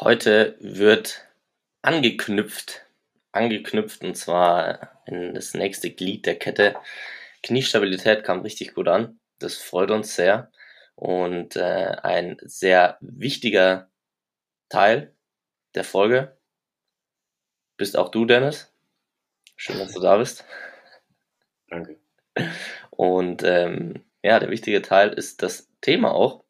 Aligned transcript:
Heute 0.00 0.56
wird 0.60 1.26
angeknüpft, 1.80 2.84
angeknüpft 3.32 4.02
und 4.02 4.14
zwar 4.14 5.02
in 5.06 5.34
das 5.34 5.54
nächste 5.54 5.90
Glied 5.90 6.26
der 6.26 6.38
Kette. 6.38 6.76
Kniestabilität 7.42 8.22
kam 8.22 8.42
richtig 8.42 8.74
gut 8.74 8.88
an. 8.88 9.18
Das 9.38 9.56
freut 9.56 9.90
uns 9.90 10.14
sehr. 10.14 10.52
Und 10.96 11.56
äh, 11.56 11.96
ein 12.02 12.36
sehr 12.42 12.98
wichtiger 13.00 13.88
Teil 14.68 15.14
der 15.74 15.84
Folge 15.84 16.36
bist 17.78 17.96
auch 17.96 18.10
du, 18.10 18.26
Dennis. 18.26 18.70
Schön, 19.56 19.78
dass 19.78 19.94
du 19.94 20.00
da 20.00 20.18
bist. 20.18 20.44
Danke. 21.68 21.98
Und 22.90 23.42
ähm, 23.44 24.04
ja, 24.22 24.40
der 24.40 24.50
wichtige 24.50 24.82
Teil 24.82 25.14
ist 25.14 25.42
das 25.42 25.70
Thema 25.80 26.12
auch. 26.12 26.44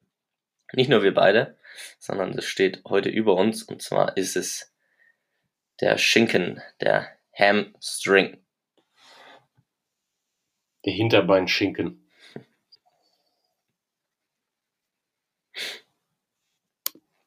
Nicht 0.73 0.91
nur 0.91 1.05
wir 1.05 1.15
beide, 1.15 1.57
sondern 1.99 2.33
das 2.33 2.45
steht 2.45 2.83
heute 2.87 3.09
über 3.09 3.35
uns 3.35 3.63
und 3.63 3.83
zwar 3.83 4.17
ist 4.17 4.37
es 4.37 4.73
der 5.81 5.99
Schinken, 5.99 6.63
der 6.81 7.09
Hamstring. 7.39 8.43
Der 10.85 10.93
Hinterbeinschinken. 10.93 12.09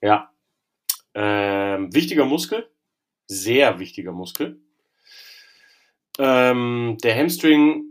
Ja. 0.01 0.33
Ähm, 1.13 1.93
wichtiger 1.93 2.25
Muskel. 2.25 2.69
Sehr 3.27 3.79
wichtiger 3.79 4.13
Muskel. 4.13 4.61
Ähm, 6.17 6.97
der 7.03 7.15
Hamstring 7.15 7.85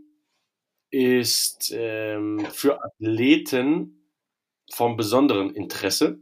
ist 0.90 1.70
ähm, 1.74 2.46
für 2.50 2.82
Athleten 2.82 3.97
vom 4.72 4.96
besonderen 4.96 5.50
Interesse. 5.54 6.20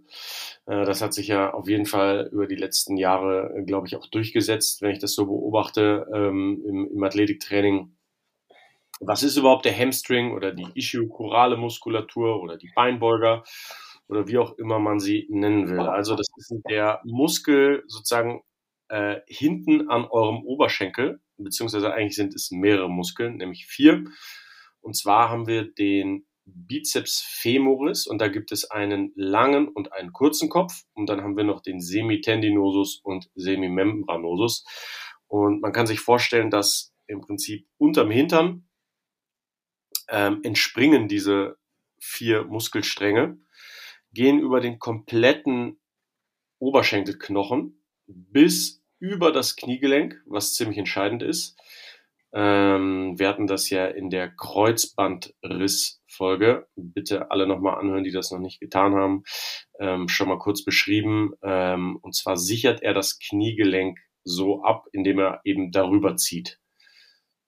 Äh, 0.67 0.85
das 0.85 1.03
hat 1.03 1.15
sich 1.15 1.29
ja 1.29 1.53
auf 1.53 1.69
jeden 1.69 1.87
Fall 1.87 2.29
über 2.33 2.47
die 2.47 2.57
letzten 2.57 2.97
Jahre, 2.97 3.55
äh, 3.57 3.63
glaube 3.65 3.87
ich, 3.87 3.97
auch 3.97 4.07
durchgesetzt, 4.07 4.83
wenn 4.83 4.93
ich 4.93 4.99
das 4.99 5.15
so 5.15 5.27
beobachte 5.27 6.07
ähm, 6.13 6.63
im, 6.67 6.91
im 6.93 7.03
Athletiktraining. 7.03 7.97
Was 9.01 9.23
ist 9.23 9.37
überhaupt 9.37 9.67
der 9.67 9.79
Hamstring 9.79 10.33
oder 10.33 10.53
die 10.53 10.67
ischiochorale 10.75 11.57
Muskulatur 11.57 12.41
oder 12.43 12.57
die 12.57 12.71
Beinbeuger 12.75 13.45
oder 14.09 14.27
wie 14.27 14.39
auch 14.39 14.57
immer 14.57 14.79
man 14.79 15.01
sie 15.01 15.27
nennen 15.29 15.69
will? 15.69 15.81
Also 15.81 16.15
das 16.15 16.27
ist 16.37 16.55
der 16.71 17.01
Muskel 17.05 17.85
sozusagen 17.89 18.41
äh, 18.89 19.21
hinten 19.27 19.91
an 19.91 20.07
eurem 20.07 20.45
Oberschenkel, 20.45 21.21
beziehungsweise 21.37 21.93
eigentlich 21.93 22.17
sind 22.17 22.35
es 22.35 22.51
mehrere 22.51 22.89
Muskeln, 22.89 23.37
nämlich 23.37 23.67
vier. 23.67 24.05
Und 24.81 24.97
zwar 24.97 25.29
haben 25.29 25.47
wir 25.47 25.65
den 25.75 26.27
Bizeps 26.47 27.21
femoris 27.21 28.07
und 28.07 28.19
da 28.19 28.29
gibt 28.29 28.53
es 28.53 28.71
einen 28.71 29.13
langen 29.17 29.69
und 29.69 29.93
einen 29.93 30.13
kurzen 30.13 30.49
Kopf 30.49 30.85
und 30.95 31.09
dann 31.09 31.23
haben 31.23 31.37
wir 31.37 31.45
noch 31.45 31.61
den 31.61 31.81
Semitendinosus 31.81 33.01
und 33.03 33.31
Semimembranosus 33.35 34.65
und 35.27 35.61
man 35.61 35.73
kann 35.73 35.87
sich 35.87 36.01
vorstellen, 36.01 36.51
dass 36.51 36.95
im 37.07 37.21
Prinzip 37.21 37.67
unterm 37.79 38.11
Hintern 38.11 38.69
ähm, 40.09 40.41
entspringen 40.45 41.09
diese 41.09 41.59
vier 41.99 42.45
Muskelstränge, 42.45 43.39
gehen 44.13 44.39
über 44.39 44.61
den 44.61 44.79
kompletten 44.79 45.81
Oberschenkelknochen 46.59 47.83
bis 48.07 48.83
über 48.99 49.33
das 49.33 49.57
Kniegelenk, 49.57 50.23
was 50.27 50.55
ziemlich 50.55 50.79
entscheidend 50.79 51.23
ist. 51.23 51.57
Ähm, 52.33 53.19
wir 53.19 53.29
hatten 53.29 53.47
das 53.47 53.71
ja 53.71 53.87
in 53.87 54.11
der 54.11 54.31
Kreuzbandriss 54.31 56.03
Folge. 56.07 56.67
Bitte 56.77 57.31
alle 57.31 57.47
nochmal 57.47 57.79
anhören, 57.79 58.05
die 58.05 58.13
das 58.13 58.31
noch 58.31 58.41
nicht 58.41 58.61
getan 58.61 58.95
haben. 58.95 59.23
Ähm, 59.79 60.09
schon 60.09 60.29
mal 60.29 60.39
kurz 60.39 60.65
beschrieben. 60.65 61.33
Ähm, 61.43 61.99
und 62.03 62.15
zwar 62.15 62.37
sichert 62.37 62.83
er 62.83 62.95
das 62.95 63.19
Kniegelenk 63.19 63.99
so 64.25 64.63
ab, 64.63 64.87
indem 64.93 65.21
er 65.21 65.41
eben 65.45 65.71
darüber 65.71 66.17
zieht. 66.17 66.59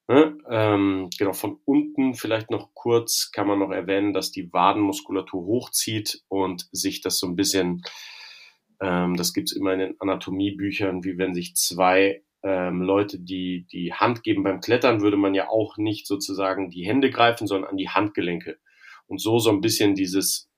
Ne? 0.07 0.37
Ähm, 0.49 1.09
genau, 1.19 1.33
von 1.33 1.59
unten 1.65 2.15
vielleicht 2.15 2.49
noch 2.49 2.73
kurz 2.73 3.29
kann 3.31 3.47
man 3.47 3.59
noch 3.59 3.69
erwähnen, 3.69 4.13
dass 4.13 4.31
die 4.31 4.51
Wadenmuskulatur 4.51 5.45
hochzieht 5.45 6.23
und 6.29 6.67
sich 6.71 7.01
das 7.01 7.19
so 7.19 7.27
ein 7.27 7.35
bisschen, 7.35 7.83
ähm, 8.81 9.15
das 9.17 9.33
gibt's 9.33 9.51
immer 9.51 9.73
in 9.73 9.79
den 9.79 9.95
Anatomiebüchern, 9.99 11.03
wie 11.03 11.19
wenn 11.19 11.35
sich 11.35 11.55
zwei 11.55 12.23
ähm, 12.43 12.81
Leute, 12.81 13.19
die 13.19 13.65
die 13.71 13.93
Hand 13.93 14.23
geben 14.23 14.43
beim 14.43 14.61
Klettern, 14.61 15.01
würde 15.01 15.17
man 15.17 15.33
ja 15.33 15.49
auch 15.49 15.77
nicht 15.77 16.07
sozusagen 16.07 16.69
die 16.69 16.85
Hände 16.85 17.09
greifen, 17.09 17.47
sondern 17.47 17.71
an 17.71 17.77
die 17.77 17.89
Handgelenke. 17.89 18.57
Und 19.07 19.19
so 19.19 19.39
so 19.39 19.49
ein 19.49 19.61
bisschen 19.61 19.95
dieses 19.95 20.49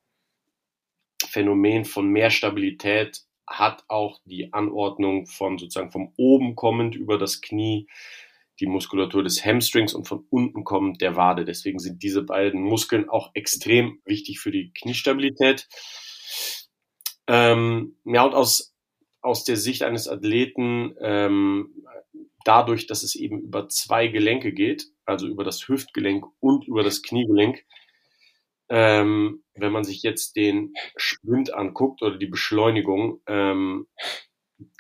Phänomen 1.26 1.86
von 1.86 2.08
mehr 2.08 2.30
Stabilität 2.30 3.22
hat 3.48 3.84
auch 3.88 4.20
die 4.26 4.54
Anordnung 4.54 5.28
von 5.28 5.58
sozusagen 5.58 5.92
vom 5.92 6.14
oben 6.18 6.56
kommend 6.56 6.96
über 6.96 7.18
das 7.18 7.42
Knie 7.42 7.88
die 8.60 8.68
Muskulatur 8.68 9.24
des 9.24 9.44
Hamstrings 9.44 9.94
und 9.94 10.08
von 10.08 10.26
unten 10.30 10.64
kommend 10.64 11.02
der 11.02 11.16
Wade. 11.16 11.46
Deswegen 11.46 11.80
sind 11.80 12.04
diese 12.04 12.22
beiden 12.22 12.62
Muskeln 12.62 13.10
auch 13.10 13.32
extrem 13.34 14.00
wichtig 14.06 14.40
für 14.40 14.52
die 14.52 14.72
Kniestabilität. 14.72 15.68
Ähm, 17.28 17.98
ja, 18.06 18.24
und 18.24 18.36
aus 18.36 18.71
aus 19.22 19.44
der 19.44 19.58
Sicht 19.58 19.84
eines 19.84 20.08
Athleten 20.08 20.96
ähm, 21.00 21.86
dadurch, 22.44 22.88
dass 22.88 23.04
es 23.04 23.16
eben 23.16 23.40
über 23.40 23.70
zwei 23.70 24.08
Gelenke 24.08 24.52
geht, 24.52 24.88
also 25.06 25.28
über 25.28 25.44
das 25.44 25.68
Hüftgelenk 25.68 26.26
und 26.40 26.68
über 26.68 26.84
das 26.84 27.02
Kniegelenk, 27.02 27.64
ähm, 28.70 29.44
wenn 29.54 29.72
man 29.72 29.84
sich 29.84 30.02
jetzt 30.02 30.36
den 30.36 30.74
Sprint 30.96 31.54
anguckt 31.54 32.02
oder 32.02 32.18
die 32.18 32.28
Beschleunigung, 32.28 33.22
ähm, 33.28 33.88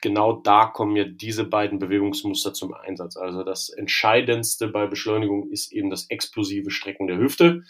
genau 0.01 0.33
da 0.33 0.65
kommen 0.67 0.95
ja 0.95 1.03
diese 1.03 1.43
beiden 1.43 1.79
Bewegungsmuster 1.79 2.53
zum 2.53 2.73
Einsatz. 2.73 3.17
Also 3.17 3.43
das 3.43 3.69
Entscheidendste 3.69 4.67
bei 4.67 4.87
Beschleunigung 4.87 5.49
ist 5.49 5.71
eben 5.71 5.89
das 5.89 6.09
explosive 6.09 6.71
Strecken 6.71 7.07
der 7.07 7.17
Hüfte 7.17 7.63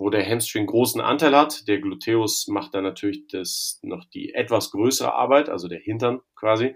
wo 0.00 0.08
der 0.08 0.26
Hamstring 0.26 0.66
großen 0.66 1.00
Anteil 1.00 1.36
hat. 1.36 1.68
Der 1.68 1.78
Gluteus 1.78 2.48
macht 2.48 2.74
dann 2.74 2.84
natürlich 2.84 3.26
das 3.28 3.78
noch 3.82 4.06
die 4.06 4.32
etwas 4.32 4.70
größere 4.70 5.12
Arbeit, 5.12 5.50
also 5.50 5.68
der 5.68 5.78
Hintern 5.78 6.20
quasi. 6.34 6.74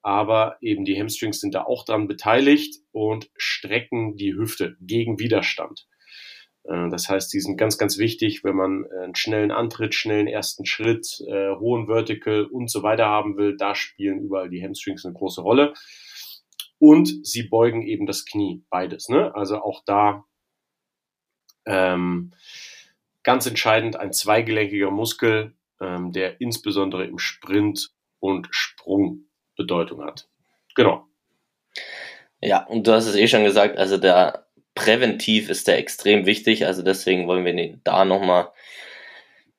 Aber 0.00 0.56
eben 0.62 0.86
die 0.86 0.98
Hamstrings 0.98 1.40
sind 1.40 1.54
da 1.54 1.64
auch 1.64 1.84
dran 1.84 2.08
beteiligt 2.08 2.78
und 2.90 3.30
strecken 3.36 4.16
die 4.16 4.34
Hüfte 4.34 4.76
gegen 4.80 5.18
Widerstand. 5.18 5.86
Äh, 6.64 6.88
das 6.88 7.10
heißt, 7.10 7.32
die 7.34 7.40
sind 7.40 7.58
ganz, 7.58 7.76
ganz 7.76 7.98
wichtig, 7.98 8.42
wenn 8.42 8.56
man 8.56 8.86
einen 8.90 9.14
schnellen 9.16 9.50
Antritt, 9.50 9.94
schnellen 9.94 10.26
ersten 10.26 10.64
Schritt, 10.64 11.22
äh, 11.28 11.54
hohen 11.56 11.88
Vertical 11.88 12.44
und 12.46 12.70
so 12.70 12.82
weiter 12.82 13.04
haben 13.04 13.36
will. 13.36 13.54
Da 13.54 13.74
spielen 13.74 14.20
überall 14.20 14.48
die 14.48 14.62
Hamstrings 14.64 15.04
eine 15.04 15.14
große 15.14 15.42
Rolle. 15.42 15.74
Und 16.78 17.24
sie 17.24 17.42
beugen 17.44 17.82
eben 17.82 18.06
das 18.06 18.24
Knie, 18.24 18.64
beides. 18.70 19.10
Ne? 19.10 19.34
Also 19.34 19.58
auch 19.58 19.82
da 19.84 20.24
ähm, 21.66 22.32
ganz 23.22 23.46
entscheidend 23.46 23.96
ein 23.96 24.12
zweigelenkiger 24.12 24.90
Muskel, 24.90 25.54
ähm, 25.80 26.12
der 26.12 26.40
insbesondere 26.40 27.04
im 27.04 27.18
Sprint 27.18 27.90
und 28.20 28.48
Sprung 28.50 29.26
Bedeutung 29.56 30.02
hat. 30.04 30.28
Genau. 30.74 31.06
Ja, 32.40 32.64
und 32.64 32.86
du 32.86 32.92
hast 32.92 33.06
es 33.06 33.14
eh 33.14 33.28
schon 33.28 33.44
gesagt, 33.44 33.78
also 33.78 33.96
der 33.98 34.46
präventiv 34.74 35.48
ist 35.48 35.68
der 35.68 35.78
extrem 35.78 36.26
wichtig, 36.26 36.66
also 36.66 36.82
deswegen 36.82 37.26
wollen 37.26 37.44
wir 37.44 37.54
den 37.54 37.80
da 37.84 38.04
nochmal 38.04 38.50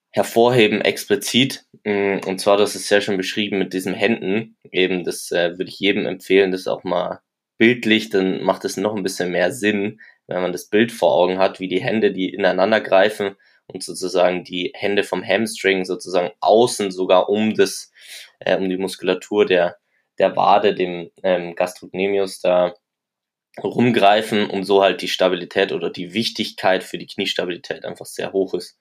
hervorheben 0.09 0.81
explizit. 0.81 1.65
Mm, 1.83 2.17
und 2.25 2.39
zwar, 2.39 2.57
das 2.57 2.75
ist 2.75 2.87
sehr 2.87 3.01
schön 3.01 3.17
beschrieben 3.17 3.57
mit 3.57 3.73
diesen 3.73 3.93
Händen. 3.93 4.57
Eben, 4.71 5.03
das 5.03 5.31
äh, 5.31 5.57
würde 5.57 5.69
ich 5.69 5.79
jedem 5.79 6.05
empfehlen, 6.05 6.51
das 6.51 6.67
auch 6.67 6.83
mal 6.83 7.21
bildlich, 7.57 8.09
dann 8.09 8.43
macht 8.43 8.65
es 8.65 8.77
noch 8.77 8.95
ein 8.95 9.03
bisschen 9.03 9.31
mehr 9.31 9.51
Sinn, 9.51 9.99
wenn 10.27 10.41
man 10.41 10.51
das 10.51 10.69
Bild 10.69 10.91
vor 10.91 11.13
Augen 11.13 11.39
hat, 11.39 11.59
wie 11.59 11.67
die 11.67 11.81
Hände, 11.81 12.11
die 12.11 12.33
ineinander 12.33 12.81
greifen 12.81 13.35
und 13.67 13.83
sozusagen 13.83 14.43
die 14.43 14.71
Hände 14.75 15.03
vom 15.03 15.23
Hamstring 15.25 15.85
sozusagen 15.85 16.31
außen 16.39 16.91
sogar 16.91 17.29
um 17.29 17.53
das, 17.53 17.91
äh, 18.39 18.57
um 18.57 18.69
die 18.69 18.77
Muskulatur 18.77 19.45
der, 19.45 19.77
der 20.19 20.35
Wade, 20.35 20.75
dem 20.75 21.11
ähm, 21.23 21.55
Gastrocnemius 21.55 22.41
da 22.41 22.75
rumgreifen 23.61 24.49
und 24.49 24.63
so 24.63 24.81
halt 24.81 25.01
die 25.01 25.07
Stabilität 25.07 25.71
oder 25.71 25.89
die 25.89 26.13
Wichtigkeit 26.13 26.83
für 26.83 26.97
die 26.97 27.07
Kniestabilität 27.07 27.85
einfach 27.85 28.05
sehr 28.05 28.33
hoch 28.33 28.53
ist. 28.53 28.79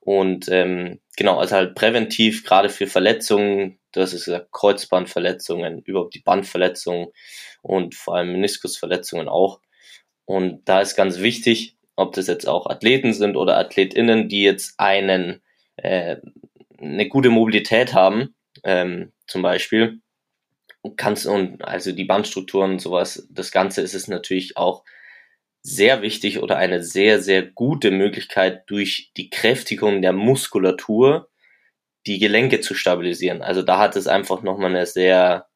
Und 0.00 0.48
ähm, 0.48 1.00
genau, 1.16 1.38
also 1.38 1.56
halt 1.56 1.74
präventiv, 1.74 2.44
gerade 2.44 2.68
für 2.70 2.86
Verletzungen, 2.86 3.78
das 3.92 4.12
ist 4.12 4.24
gesagt, 4.26 4.52
Kreuzbandverletzungen, 4.52 5.80
überhaupt 5.82 6.14
die 6.14 6.22
Bandverletzungen 6.22 7.08
und 7.62 7.94
vor 7.94 8.16
allem 8.16 8.32
Meniskusverletzungen 8.32 9.28
auch. 9.28 9.60
Und 10.24 10.68
da 10.68 10.80
ist 10.80 10.96
ganz 10.96 11.18
wichtig, 11.20 11.76
ob 11.96 12.14
das 12.14 12.26
jetzt 12.26 12.46
auch 12.46 12.66
Athleten 12.66 13.12
sind 13.12 13.36
oder 13.36 13.58
AthletInnen, 13.58 14.28
die 14.28 14.42
jetzt 14.42 14.78
einen 14.78 15.42
äh, 15.76 16.16
eine 16.80 17.08
gute 17.08 17.30
Mobilität 17.30 17.94
haben, 17.94 18.34
ähm, 18.64 19.12
zum 19.26 19.42
Beispiel, 19.42 20.00
kannst 20.96 21.26
und 21.26 21.62
also 21.62 21.92
die 21.92 22.04
Bandstrukturen 22.04 22.72
und 22.72 22.78
sowas, 22.80 23.26
das 23.30 23.52
Ganze 23.52 23.82
ist 23.82 23.94
es 23.94 24.08
natürlich 24.08 24.56
auch 24.56 24.84
sehr 25.62 26.00
wichtig 26.00 26.40
oder 26.40 26.56
eine 26.56 26.82
sehr, 26.82 27.20
sehr 27.20 27.42
gute 27.42 27.90
Möglichkeit, 27.90 28.62
durch 28.68 29.12
die 29.16 29.28
Kräftigung 29.28 30.00
der 30.00 30.14
Muskulatur 30.14 31.28
die 32.06 32.18
Gelenke 32.18 32.60
zu 32.60 32.74
stabilisieren. 32.74 33.42
Also 33.42 33.60
da 33.60 33.78
hat 33.78 33.94
es 33.94 34.06
einfach 34.06 34.42
nochmal 34.42 34.70
eine 34.70 34.86
sehr, 34.86 35.48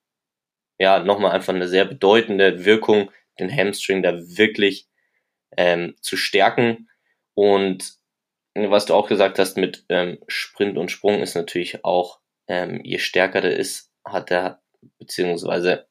ja, 0.79 0.99
nochmal 0.99 1.33
einfach 1.33 1.55
eine 1.55 1.69
sehr 1.69 1.87
bedeutende 1.87 2.67
Wirkung, 2.67 3.11
den 3.39 3.55
Hamstring 3.55 4.03
da 4.03 4.15
wirklich 4.17 4.89
ähm, 5.57 5.95
zu 6.01 6.17
stärken. 6.17 6.89
Und 7.35 7.95
was 8.55 8.87
du 8.87 8.95
auch 8.95 9.09
gesagt 9.09 9.39
hast 9.39 9.57
mit 9.57 9.85
ähm, 9.89 10.19
Sprint 10.29 10.79
und 10.79 10.91
Sprung 10.91 11.21
ist 11.21 11.35
natürlich 11.35 11.85
auch, 11.85 12.21
ähm, 12.47 12.81
je 12.85 12.99
stärker 12.99 13.41
der 13.41 13.57
ist, 13.57 13.91
hat 14.05 14.31
er, 14.31 14.63
beziehungsweise 14.99 15.89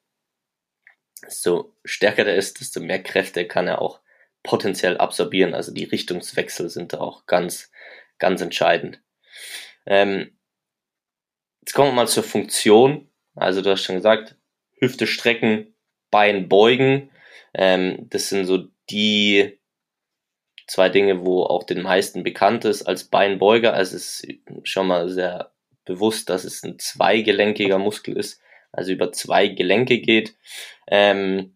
desto 1.21 1.75
stärker 1.83 2.23
der 2.23 2.35
ist, 2.35 2.59
desto 2.59 2.79
mehr 2.79 3.01
Kräfte 3.01 3.47
kann 3.47 3.67
er 3.67 3.81
auch 3.81 4.01
potenziell 4.43 4.97
absorbieren. 4.97 5.53
Also 5.53 5.73
die 5.73 5.85
Richtungswechsel 5.85 6.69
sind 6.69 6.93
da 6.93 6.99
auch 6.99 7.25
ganz, 7.25 7.71
ganz 8.19 8.41
entscheidend. 8.41 9.01
Ähm, 9.85 10.37
jetzt 11.61 11.73
kommen 11.73 11.89
wir 11.89 11.95
mal 11.95 12.07
zur 12.07 12.23
Funktion. 12.23 13.09
Also 13.35 13.61
du 13.61 13.71
hast 13.71 13.83
schon 13.83 13.95
gesagt, 13.95 14.35
Hüfte 14.77 15.07
strecken, 15.07 15.75
Bein 16.11 16.47
beugen. 16.47 17.09
Ähm, 17.53 18.07
das 18.09 18.29
sind 18.29 18.45
so 18.45 18.65
die 18.89 19.59
zwei 20.67 20.89
Dinge, 20.89 21.25
wo 21.25 21.43
auch 21.43 21.63
den 21.63 21.81
meisten 21.81 22.23
bekannt 22.23 22.65
ist 22.65 22.83
als 22.83 23.05
Beinbeuger. 23.05 23.73
Also 23.73 23.95
es 23.95 24.21
ist 24.21 24.37
schon 24.63 24.87
mal 24.87 25.09
sehr 25.09 25.51
bewusst, 25.85 26.29
dass 26.29 26.43
es 26.45 26.63
ein 26.63 26.79
zweigelenkiger 26.79 27.77
Muskel 27.77 28.17
ist, 28.17 28.41
also 28.71 28.91
über 28.91 29.11
zwei 29.11 29.47
Gelenke 29.47 29.99
geht. 29.99 30.35
Ähm, 30.87 31.55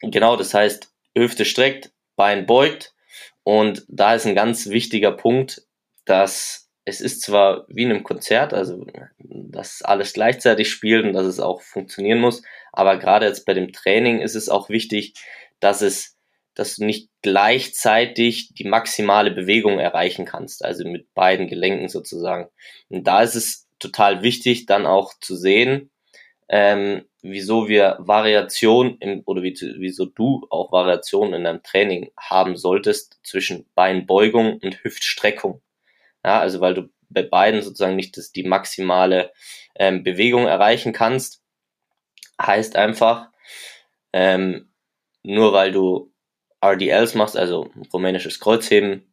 genau, 0.00 0.36
das 0.36 0.54
heißt, 0.54 0.92
Hüfte 1.16 1.44
streckt, 1.44 1.92
Bein 2.16 2.46
beugt. 2.46 2.94
Und 3.42 3.84
da 3.88 4.14
ist 4.14 4.26
ein 4.26 4.34
ganz 4.34 4.68
wichtiger 4.68 5.12
Punkt, 5.12 5.62
dass 6.04 6.63
es 6.84 7.00
ist 7.00 7.22
zwar 7.22 7.64
wie 7.68 7.82
in 7.82 7.90
einem 7.90 8.04
Konzert, 8.04 8.52
also 8.52 8.86
dass 9.18 9.82
alles 9.82 10.12
gleichzeitig 10.12 10.70
spielt 10.70 11.04
und 11.04 11.12
dass 11.14 11.26
es 11.26 11.40
auch 11.40 11.62
funktionieren 11.62 12.20
muss, 12.20 12.42
aber 12.72 12.98
gerade 12.98 13.26
jetzt 13.26 13.46
bei 13.46 13.54
dem 13.54 13.72
Training 13.72 14.20
ist 14.20 14.34
es 14.34 14.48
auch 14.48 14.68
wichtig, 14.68 15.14
dass 15.60 15.80
es, 15.80 16.18
dass 16.54 16.76
du 16.76 16.84
nicht 16.84 17.08
gleichzeitig 17.22 18.52
die 18.54 18.64
maximale 18.64 19.30
Bewegung 19.30 19.78
erreichen 19.78 20.24
kannst, 20.24 20.64
also 20.64 20.86
mit 20.86 21.12
beiden 21.14 21.48
Gelenken 21.48 21.88
sozusagen. 21.88 22.48
Und 22.88 23.06
da 23.06 23.22
ist 23.22 23.34
es 23.34 23.68
total 23.78 24.22
wichtig, 24.22 24.66
dann 24.66 24.86
auch 24.86 25.14
zu 25.20 25.36
sehen, 25.36 25.90
ähm, 26.48 27.04
wieso 27.22 27.68
wir 27.68 27.96
Variation 28.00 28.98
im, 28.98 29.22
oder 29.24 29.42
wie, 29.42 29.54
wieso 29.78 30.04
du 30.04 30.46
auch 30.50 30.72
Variation 30.72 31.32
in 31.32 31.44
deinem 31.44 31.62
Training 31.62 32.10
haben 32.18 32.56
solltest 32.56 33.18
zwischen 33.22 33.66
Beinbeugung 33.74 34.58
und 34.58 34.84
Hüftstreckung. 34.84 35.62
Ja, 36.24 36.40
also 36.40 36.60
weil 36.60 36.74
du 36.74 36.88
bei 37.10 37.22
beiden 37.22 37.62
sozusagen 37.62 37.96
nicht 37.96 38.16
das, 38.16 38.32
die 38.32 38.44
maximale 38.44 39.32
ähm, 39.76 40.02
Bewegung 40.02 40.46
erreichen 40.46 40.92
kannst, 40.92 41.42
heißt 42.40 42.76
einfach, 42.76 43.28
ähm, 44.12 44.70
nur 45.22 45.52
weil 45.52 45.72
du 45.72 46.12
RDLs 46.62 47.14
machst, 47.14 47.36
also 47.36 47.70
rumänisches 47.92 48.40
Kreuzheben, 48.40 49.12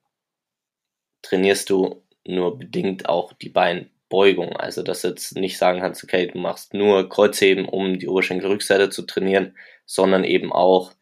trainierst 1.21 1.69
du 1.69 2.03
nur 2.25 2.57
bedingt 2.57 3.09
auch 3.09 3.33
die 3.33 3.49
Beinbeugung. 3.49 4.55
Also 4.55 4.83
dass 4.83 5.01
du 5.01 5.09
jetzt 5.09 5.35
nicht 5.35 5.57
sagen 5.57 5.79
kannst, 5.81 6.03
okay, 6.03 6.27
du 6.27 6.37
machst 6.39 6.73
nur 6.73 7.09
Kreuzheben, 7.09 7.65
um 7.67 7.99
die 7.99 8.07
Oberschenkelrückseite 8.07 8.89
zu 8.89 9.03
trainieren, 9.03 9.57
sondern 9.85 10.23
eben 10.23 10.51
auch 10.53 10.93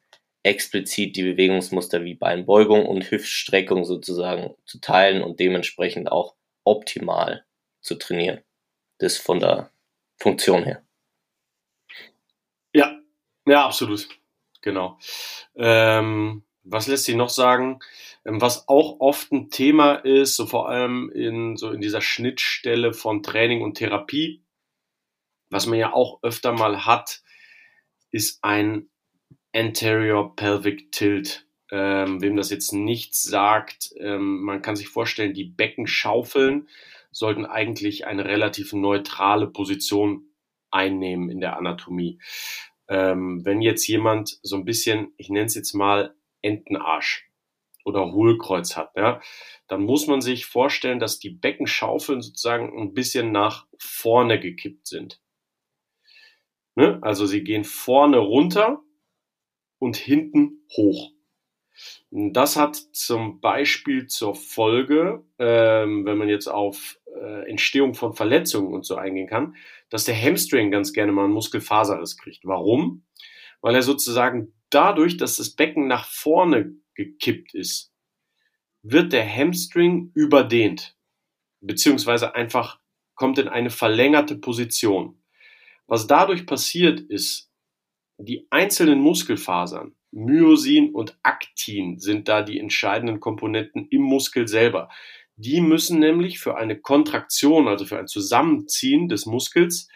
explizit 0.43 1.15
die 1.15 1.23
Bewegungsmuster 1.23 2.03
wie 2.03 2.15
Beinbeugung 2.15 2.85
und 2.85 3.11
Hüftstreckung 3.11 3.85
sozusagen 3.85 4.55
zu 4.65 4.79
teilen 4.79 5.21
und 5.21 5.39
dementsprechend 5.39 6.11
auch 6.11 6.35
optimal 6.63 7.45
zu 7.81 7.95
trainieren. 7.95 8.41
Das 8.99 9.17
von 9.17 9.39
der 9.39 9.71
Funktion 10.17 10.63
her. 10.63 10.83
Ja, 12.73 12.99
ja, 13.45 13.65
absolut. 13.65 14.07
Genau. 14.61 14.99
Ähm, 15.55 16.43
was 16.63 16.87
lässt 16.87 17.05
sich 17.05 17.15
noch 17.15 17.29
sagen? 17.29 17.79
Ähm, 18.25 18.41
was 18.41 18.67
auch 18.67 18.99
oft 18.99 19.31
ein 19.31 19.49
Thema 19.49 19.95
ist, 19.95 20.35
so 20.35 20.45
vor 20.45 20.69
allem 20.69 21.09
in, 21.13 21.57
so 21.57 21.71
in 21.71 21.81
dieser 21.81 22.01
Schnittstelle 22.01 22.93
von 22.93 23.23
Training 23.23 23.61
und 23.61 23.75
Therapie, 23.75 24.43
was 25.49 25.65
man 25.65 25.79
ja 25.79 25.93
auch 25.93 26.21
öfter 26.21 26.51
mal 26.51 26.85
hat, 26.85 27.21
ist 28.11 28.43
ein 28.43 28.89
Anterior 29.59 30.35
Pelvic 30.37 30.91
Tilt. 30.93 31.45
Ähm, 31.71 32.21
wem 32.21 32.35
das 32.35 32.49
jetzt 32.49 32.71
nichts 32.73 33.21
sagt, 33.21 33.93
ähm, 33.97 34.41
man 34.41 34.61
kann 34.61 34.75
sich 34.75 34.87
vorstellen, 34.87 35.33
die 35.33 35.43
Beckenschaufeln 35.43 36.67
sollten 37.11 37.45
eigentlich 37.45 38.07
eine 38.07 38.25
relativ 38.25 38.73
neutrale 38.73 39.47
Position 39.47 40.23
einnehmen 40.71 41.29
in 41.29 41.41
der 41.41 41.57
Anatomie. 41.57 42.19
Ähm, 42.87 43.45
wenn 43.45 43.61
jetzt 43.61 43.85
jemand 43.85 44.39
so 44.41 44.55
ein 44.55 44.65
bisschen, 44.65 45.13
ich 45.17 45.29
nenne 45.29 45.45
es 45.45 45.55
jetzt 45.55 45.73
mal 45.73 46.15
Entenarsch 46.41 47.29
oder 47.85 48.13
Hohlkreuz 48.13 48.75
hat, 48.75 48.95
ja, 48.95 49.21
dann 49.67 49.83
muss 49.83 50.07
man 50.07 50.21
sich 50.21 50.45
vorstellen, 50.47 50.99
dass 50.99 51.19
die 51.19 51.29
Beckenschaufeln 51.29 52.21
sozusagen 52.21 52.75
ein 52.79 52.93
bisschen 52.93 53.31
nach 53.31 53.67
vorne 53.77 54.39
gekippt 54.39 54.87
sind. 54.87 55.21
Ne? 56.75 56.97
Also 57.01 57.27
sie 57.27 57.43
gehen 57.43 57.63
vorne 57.63 58.17
runter 58.17 58.81
und 59.79 59.97
hinten 59.97 60.65
hoch. 60.75 61.11
Das 62.11 62.55
hat 62.55 62.75
zum 62.75 63.39
Beispiel 63.39 64.07
zur 64.07 64.35
Folge, 64.35 65.23
ähm, 65.37 66.05
wenn 66.05 66.17
man 66.17 66.27
jetzt 66.27 66.47
auf 66.47 66.99
äh, 67.15 67.49
Entstehung 67.49 67.93
von 67.93 68.13
Verletzungen 68.13 68.73
und 68.73 68.85
so 68.85 68.95
eingehen 68.95 69.27
kann, 69.27 69.55
dass 69.89 70.05
der 70.05 70.19
Hamstring 70.19 70.71
ganz 70.71 70.91
gerne 70.91 71.11
mal 71.11 71.25
einen 71.25 71.33
Muskelfaserriss 71.33 72.17
kriegt. 72.17 72.45
Warum? 72.45 73.05
Weil 73.61 73.75
er 73.75 73.81
sozusagen 73.81 74.53
dadurch, 74.69 75.17
dass 75.17 75.37
das 75.37 75.51
Becken 75.51 75.87
nach 75.87 76.05
vorne 76.05 76.73
gekippt 76.95 77.53
ist, 77.53 77.93
wird 78.81 79.13
der 79.13 79.27
Hamstring 79.27 80.11
überdehnt, 80.13 80.97
beziehungsweise 81.61 82.35
einfach 82.35 82.79
kommt 83.15 83.37
in 83.37 83.49
eine 83.49 83.69
verlängerte 83.69 84.35
Position. 84.35 85.21
Was 85.87 86.07
dadurch 86.07 86.45
passiert 86.45 86.99
ist, 86.99 87.48
die 88.19 88.47
einzelnen 88.49 88.99
Muskelfasern, 88.99 89.95
Myosin 90.11 90.93
und 90.93 91.17
Aktin 91.23 91.99
sind 91.99 92.27
da 92.27 92.41
die 92.41 92.59
entscheidenden 92.59 93.19
Komponenten 93.19 93.87
im 93.89 94.01
Muskel 94.01 94.47
selber. 94.47 94.89
Die 95.35 95.61
müssen 95.61 95.99
nämlich 95.99 96.39
für 96.39 96.57
eine 96.57 96.77
Kontraktion, 96.77 97.67
also 97.67 97.85
für 97.85 97.97
ein 97.97 98.07
Zusammenziehen 98.07 99.07
des 99.07 99.25
Muskels, 99.25 99.87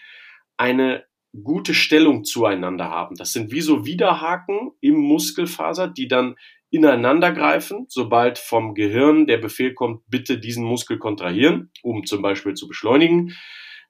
eine 0.56 1.06
gute 1.44 1.74
Stellung 1.74 2.24
zueinander 2.24 2.89
haben. 2.89 3.15
Das 3.15 3.34
sind 3.34 3.51
wie 3.51 3.62
so 3.62 3.86
Widerhaken 3.86 4.72
im 4.80 4.96
Muskelfaser, 4.96 5.88
die 5.88 6.08
dann 6.08 6.36
ineinander 6.70 7.32
greifen, 7.32 7.86
sobald 7.89 8.39
vom 8.39 8.74
Gehirn 8.74 9.27
der 9.27 9.38
Befehl 9.38 9.74
kommt, 9.74 10.01
bitte 10.08 10.39
diesen 10.39 10.63
Muskel 10.63 10.98
kontrahieren, 10.98 11.72
um 11.82 12.06
zum 12.06 12.22
Beispiel 12.22 12.53
zu 12.53 12.68
beschleunigen, 12.68 13.36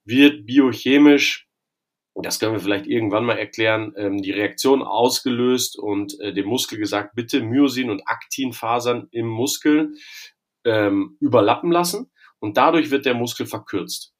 wird 0.05 0.45
biochemisch 0.45 1.47
das 2.21 2.39
können 2.39 2.53
wir 2.53 2.59
vielleicht 2.59 2.85
irgendwann 2.85 3.25
mal 3.25 3.39
erklären, 3.39 3.93
ähm, 3.97 4.21
die 4.21 4.31
Reaktion 4.31 4.83
ausgelöst 4.83 5.77
und 5.77 6.19
äh, 6.19 6.33
dem 6.33 6.47
Muskel 6.47 6.77
gesagt, 6.77 7.15
bitte 7.15 7.41
Myosin 7.41 7.89
und 7.89 8.07
Aktinfasern 8.07 9.07
im 9.11 9.27
Muskel 9.27 9.95
ähm, 10.63 11.17
überlappen 11.19 11.71
lassen. 11.71 12.11
und 12.39 12.57
dadurch 12.57 12.91
wird 12.91 13.05
der 13.05 13.13
Muskel 13.13 13.45
verkürzt. 13.45 14.13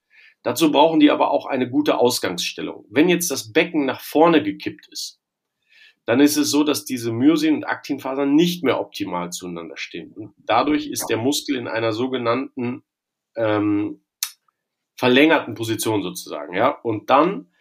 Dazu 0.44 0.72
brauchen 0.72 1.00
die 1.00 1.12
aber 1.12 1.32
auch 1.32 1.46
eine 1.46 1.70
gute 1.70 1.98
Ausgangsstellung. 1.98 2.86
Wenn 2.90 3.10
jetzt 3.10 3.30
das 3.32 3.52
Becken 3.52 3.86
nach 3.86 4.02
vorne 4.02 4.42
gekippt 4.44 4.88
ist, 4.92 5.22
dann 6.06 6.20
ist 6.20 6.36
es 6.36 6.52
so, 6.52 6.64
dass 6.64 6.84
diese 6.84 7.12
Myosin- 7.12 7.56
und 7.56 7.64
Aktinfasern 7.64 8.36
nicht 8.36 8.64
mehr 8.64 8.80
optimal 8.80 9.32
zueinander 9.32 9.78
stehen. 9.78 10.12
Und 10.12 10.34
dadurch 10.38 10.88
ist 10.88 11.08
der 11.08 11.18
Muskel 11.18 11.56
in 11.56 11.68
einer 11.68 11.94
sogenannten 11.94 12.84
ähm, 13.36 14.04
verlängerten 14.96 15.54
Position 15.54 16.04
sozusagen. 16.04 16.54
Ja? 16.54 16.70
Und 16.70 17.10
dann 17.10 17.53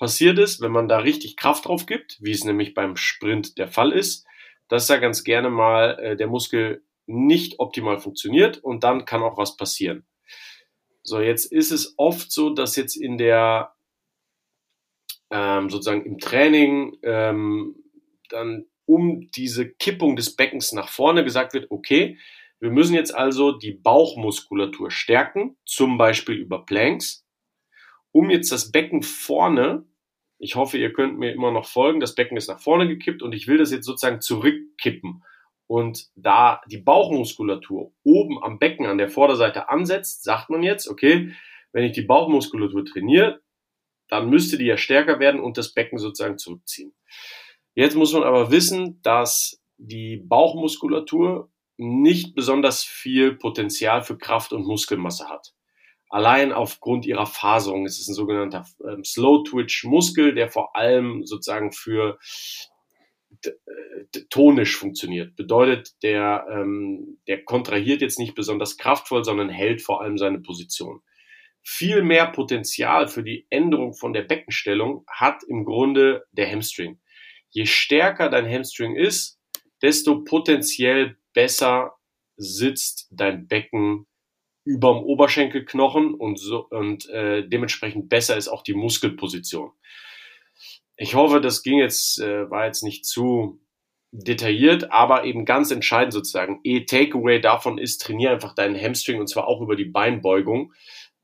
passiert 0.00 0.38
es, 0.38 0.60
wenn 0.62 0.72
man 0.72 0.88
da 0.88 0.98
richtig 0.98 1.36
Kraft 1.36 1.66
drauf 1.66 1.84
gibt, 1.84 2.16
wie 2.20 2.32
es 2.32 2.42
nämlich 2.42 2.72
beim 2.74 2.96
Sprint 2.96 3.58
der 3.58 3.68
Fall 3.68 3.92
ist, 3.92 4.26
dass 4.68 4.86
da 4.86 4.96
ganz 4.96 5.24
gerne 5.24 5.50
mal 5.50 5.98
äh, 6.00 6.16
der 6.16 6.26
Muskel 6.26 6.82
nicht 7.06 7.58
optimal 7.58 7.98
funktioniert 7.98 8.58
und 8.58 8.82
dann 8.82 9.04
kann 9.04 9.22
auch 9.22 9.36
was 9.36 9.56
passieren. 9.56 10.06
So, 11.02 11.20
jetzt 11.20 11.52
ist 11.52 11.70
es 11.70 11.94
oft 11.98 12.32
so, 12.32 12.50
dass 12.50 12.76
jetzt 12.76 12.96
in 12.96 13.18
der 13.18 13.74
ähm, 15.30 15.68
sozusagen 15.68 16.06
im 16.06 16.18
Training 16.18 16.96
ähm, 17.02 17.76
dann 18.30 18.66
um 18.86 19.30
diese 19.32 19.68
Kippung 19.68 20.16
des 20.16 20.34
Beckens 20.34 20.72
nach 20.72 20.88
vorne 20.88 21.24
gesagt 21.24 21.52
wird, 21.52 21.70
okay, 21.70 22.18
wir 22.58 22.70
müssen 22.70 22.94
jetzt 22.94 23.14
also 23.14 23.52
die 23.52 23.72
Bauchmuskulatur 23.72 24.90
stärken, 24.90 25.56
zum 25.66 25.98
Beispiel 25.98 26.36
über 26.36 26.64
Planks, 26.64 27.26
um 28.12 28.30
jetzt 28.30 28.50
das 28.50 28.72
Becken 28.72 29.02
vorne, 29.02 29.84
ich 30.40 30.54
hoffe, 30.54 30.78
ihr 30.78 30.92
könnt 30.92 31.18
mir 31.18 31.32
immer 31.32 31.52
noch 31.52 31.66
folgen, 31.66 32.00
das 32.00 32.14
Becken 32.14 32.36
ist 32.38 32.48
nach 32.48 32.60
vorne 32.60 32.88
gekippt 32.88 33.22
und 33.22 33.34
ich 33.34 33.46
will 33.46 33.58
das 33.58 33.70
jetzt 33.70 33.84
sozusagen 33.84 34.22
zurückkippen. 34.22 35.22
Und 35.66 36.08
da 36.16 36.62
die 36.66 36.78
Bauchmuskulatur 36.78 37.92
oben 38.02 38.42
am 38.42 38.58
Becken 38.58 38.86
an 38.86 38.98
der 38.98 39.10
Vorderseite 39.10 39.68
ansetzt, 39.68 40.24
sagt 40.24 40.48
man 40.48 40.62
jetzt, 40.62 40.88
okay, 40.88 41.32
wenn 41.72 41.84
ich 41.84 41.92
die 41.92 42.02
Bauchmuskulatur 42.02 42.84
trainiere, 42.86 43.40
dann 44.08 44.30
müsste 44.30 44.58
die 44.58 44.64
ja 44.64 44.78
stärker 44.78 45.20
werden 45.20 45.40
und 45.40 45.58
das 45.58 45.74
Becken 45.74 45.98
sozusagen 45.98 46.38
zurückziehen. 46.38 46.92
Jetzt 47.74 47.94
muss 47.94 48.12
man 48.12 48.24
aber 48.24 48.50
wissen, 48.50 49.00
dass 49.02 49.62
die 49.76 50.16
Bauchmuskulatur 50.16 51.52
nicht 51.76 52.34
besonders 52.34 52.82
viel 52.82 53.36
Potenzial 53.36 54.02
für 54.02 54.18
Kraft 54.18 54.52
und 54.52 54.66
Muskelmasse 54.66 55.28
hat. 55.28 55.54
Allein 56.10 56.52
aufgrund 56.52 57.06
ihrer 57.06 57.26
Faserung 57.26 57.86
ist 57.86 58.00
es 58.00 58.08
ein 58.08 58.14
sogenannter 58.14 58.66
ähm, 58.86 59.04
Slow 59.04 59.44
Twitch 59.44 59.84
Muskel, 59.84 60.34
der 60.34 60.50
vor 60.50 60.76
allem 60.76 61.24
sozusagen 61.24 61.72
für 61.72 62.18
tonisch 64.28 64.76
funktioniert. 64.76 65.36
Bedeutet, 65.36 65.94
der, 66.02 66.46
ähm, 66.50 67.18
der 67.28 67.44
kontrahiert 67.44 68.02
jetzt 68.02 68.18
nicht 68.18 68.34
besonders 68.34 68.76
kraftvoll, 68.76 69.24
sondern 69.24 69.48
hält 69.48 69.82
vor 69.82 70.02
allem 70.02 70.18
seine 70.18 70.40
Position. 70.40 71.00
Viel 71.62 72.02
mehr 72.02 72.26
Potenzial 72.26 73.06
für 73.06 73.22
die 73.22 73.46
Änderung 73.48 73.94
von 73.94 74.12
der 74.12 74.22
Beckenstellung 74.22 75.04
hat 75.06 75.42
im 75.46 75.64
Grunde 75.64 76.26
der 76.32 76.50
Hamstring 76.50 76.98
je 77.50 77.66
stärker 77.66 78.28
dein 78.30 78.48
Hamstring 78.48 78.96
ist, 78.96 79.38
desto 79.82 80.22
potenziell 80.22 81.16
besser 81.32 81.94
sitzt 82.36 83.08
dein 83.10 83.46
Becken 83.46 84.06
überm 84.64 84.98
Oberschenkelknochen 84.98 86.14
und, 86.14 86.38
so, 86.38 86.66
und 86.68 87.08
äh, 87.08 87.46
dementsprechend 87.48 88.08
besser 88.08 88.36
ist 88.36 88.48
auch 88.48 88.62
die 88.62 88.74
Muskelposition. 88.74 89.70
Ich 90.96 91.14
hoffe, 91.14 91.40
das 91.40 91.62
ging 91.62 91.78
jetzt, 91.78 92.20
äh, 92.20 92.50
war 92.50 92.66
jetzt 92.66 92.82
nicht 92.82 93.06
zu 93.06 93.60
detailliert, 94.12 94.92
aber 94.92 95.24
eben 95.24 95.44
ganz 95.44 95.70
entscheidend 95.70 96.12
sozusagen. 96.12 96.60
E-Takeaway 96.64 97.40
davon 97.40 97.78
ist, 97.78 98.02
trainiere 98.02 98.32
einfach 98.32 98.54
deinen 98.54 98.80
Hamstring 98.80 99.20
und 99.20 99.28
zwar 99.28 99.46
auch 99.46 99.60
über 99.60 99.76
die 99.76 99.84
Beinbeugung. 99.84 100.74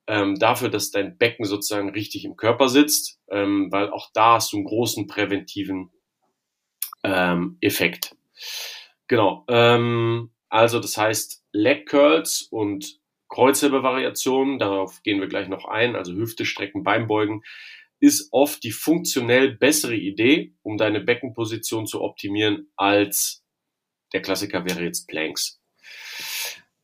Ähm, 0.08 0.36
dafür, 0.38 0.68
dass 0.68 0.92
dein 0.92 1.18
Becken 1.18 1.44
sozusagen 1.44 1.90
richtig 1.90 2.24
im 2.24 2.36
Körper 2.36 2.68
sitzt, 2.68 3.18
ähm, 3.28 3.72
weil 3.72 3.90
auch 3.90 4.10
da 4.14 4.34
hast 4.34 4.52
du 4.52 4.56
einen 4.56 4.64
großen 4.64 5.08
präventiven 5.08 5.90
ähm, 7.02 7.58
Effekt. 7.60 8.14
Genau. 9.08 9.44
Ähm, 9.48 10.30
also 10.48 10.78
das 10.78 10.96
heißt 10.96 11.44
Leg 11.52 11.88
Curls 11.88 12.42
und 12.50 13.00
Kreuzhebevariationen, 13.28 14.58
darauf 14.58 15.02
gehen 15.02 15.20
wir 15.20 15.28
gleich 15.28 15.48
noch 15.48 15.66
ein, 15.66 15.96
also 15.96 16.14
Hüfte 16.14 16.44
strecken, 16.44 16.84
Beinbeugen, 16.84 17.42
ist 17.98 18.28
oft 18.32 18.62
die 18.62 18.72
funktionell 18.72 19.56
bessere 19.56 19.96
Idee, 19.96 20.54
um 20.62 20.76
deine 20.76 21.00
Beckenposition 21.00 21.86
zu 21.86 22.02
optimieren, 22.02 22.70
als 22.76 23.44
der 24.12 24.22
Klassiker 24.22 24.64
wäre 24.64 24.84
jetzt 24.84 25.08
Planks, 25.08 25.60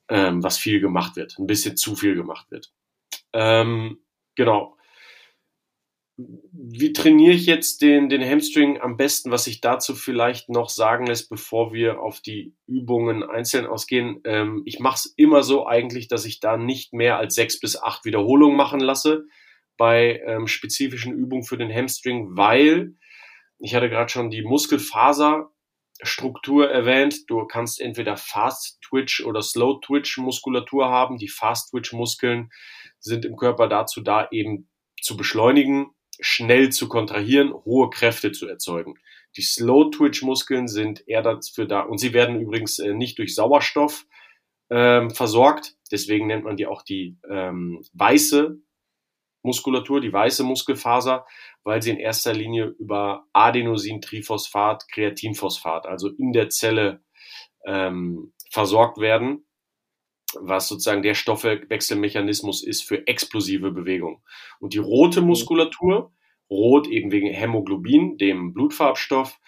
ähm, 0.08 0.42
was 0.42 0.58
viel 0.58 0.80
gemacht 0.80 1.16
wird, 1.16 1.38
ein 1.38 1.46
bisschen 1.46 1.76
zu 1.76 1.94
viel 1.94 2.14
gemacht 2.14 2.50
wird. 2.50 2.72
Ähm, 3.32 3.98
genau 4.34 4.76
wie 6.16 6.92
trainiere 6.92 7.34
ich 7.34 7.46
jetzt 7.46 7.80
den, 7.80 8.08
den 8.08 8.22
Hamstring 8.22 8.80
am 8.80 8.96
besten, 8.96 9.30
was 9.30 9.44
sich 9.44 9.60
dazu 9.60 9.94
vielleicht 9.94 10.48
noch 10.50 10.68
sagen 10.68 11.06
lässt, 11.06 11.30
bevor 11.30 11.72
wir 11.72 12.00
auf 12.00 12.20
die 12.20 12.54
Übungen 12.66 13.22
einzeln 13.22 13.66
ausgehen. 13.66 14.20
Ähm, 14.24 14.62
ich 14.66 14.78
mache 14.78 14.96
es 14.96 15.14
immer 15.16 15.42
so 15.42 15.66
eigentlich, 15.66 16.08
dass 16.08 16.26
ich 16.26 16.40
da 16.40 16.58
nicht 16.58 16.92
mehr 16.92 17.18
als 17.18 17.34
sechs 17.34 17.58
bis 17.58 17.80
acht 17.80 18.04
Wiederholungen 18.04 18.56
machen 18.56 18.80
lasse 18.80 19.24
bei 19.78 20.20
ähm, 20.26 20.46
spezifischen 20.46 21.14
Übungen 21.14 21.44
für 21.44 21.56
den 21.56 21.72
Hamstring, 21.72 22.36
weil 22.36 22.94
ich 23.58 23.74
hatte 23.74 23.88
gerade 23.88 24.10
schon 24.10 24.28
die 24.28 24.42
Muskelfaserstruktur 24.42 26.70
erwähnt. 26.70 27.22
Du 27.28 27.46
kannst 27.46 27.80
entweder 27.80 28.18
Fast 28.18 28.82
Twitch 28.82 29.24
oder 29.24 29.40
Slow 29.40 29.80
Twitch 29.80 30.18
Muskulatur 30.18 30.90
haben. 30.90 31.16
Die 31.16 31.28
Fast 31.28 31.70
Twitch 31.70 31.94
Muskeln 31.94 32.50
sind 32.98 33.24
im 33.24 33.36
Körper 33.36 33.68
dazu 33.68 34.02
da, 34.02 34.28
eben 34.30 34.68
zu 35.00 35.16
beschleunigen 35.16 35.94
schnell 36.20 36.70
zu 36.70 36.88
kontrahieren, 36.88 37.52
hohe 37.52 37.90
Kräfte 37.90 38.32
zu 38.32 38.46
erzeugen. 38.46 38.94
Die 39.36 39.42
Slow-Twitch-Muskeln 39.42 40.68
sind 40.68 41.06
eher 41.08 41.22
dafür 41.22 41.66
da, 41.66 41.80
und 41.80 41.98
sie 41.98 42.12
werden 42.12 42.40
übrigens 42.40 42.78
äh, 42.78 42.94
nicht 42.94 43.18
durch 43.18 43.34
Sauerstoff 43.34 44.06
ähm, 44.70 45.10
versorgt, 45.10 45.76
deswegen 45.90 46.26
nennt 46.26 46.44
man 46.44 46.56
die 46.56 46.66
auch 46.66 46.82
die 46.82 47.16
ähm, 47.28 47.82
weiße 47.94 48.58
Muskulatur, 49.42 50.00
die 50.00 50.12
weiße 50.12 50.44
Muskelfaser, 50.44 51.26
weil 51.64 51.82
sie 51.82 51.90
in 51.90 51.98
erster 51.98 52.32
Linie 52.32 52.74
über 52.78 53.26
Adenosin-Triphosphat, 53.32 54.86
Kreatinphosphat, 54.88 55.86
also 55.86 56.08
in 56.08 56.32
der 56.32 56.48
Zelle 56.50 57.02
ähm, 57.66 58.32
versorgt 58.50 58.98
werden 58.98 59.44
was 60.40 60.68
sozusagen 60.68 61.02
der 61.02 61.14
Stoffwechselmechanismus 61.14 62.62
ist 62.64 62.82
für 62.82 63.06
explosive 63.06 63.70
Bewegung. 63.70 64.22
Und 64.60 64.74
die 64.74 64.78
rote 64.78 65.20
mhm. 65.20 65.28
Muskulatur, 65.28 66.12
rot 66.50 66.86
eben 66.88 67.10
wegen 67.10 67.28
Hämoglobin, 67.28 68.18
dem 68.18 68.52
Blutfarbstoff, 68.52 69.38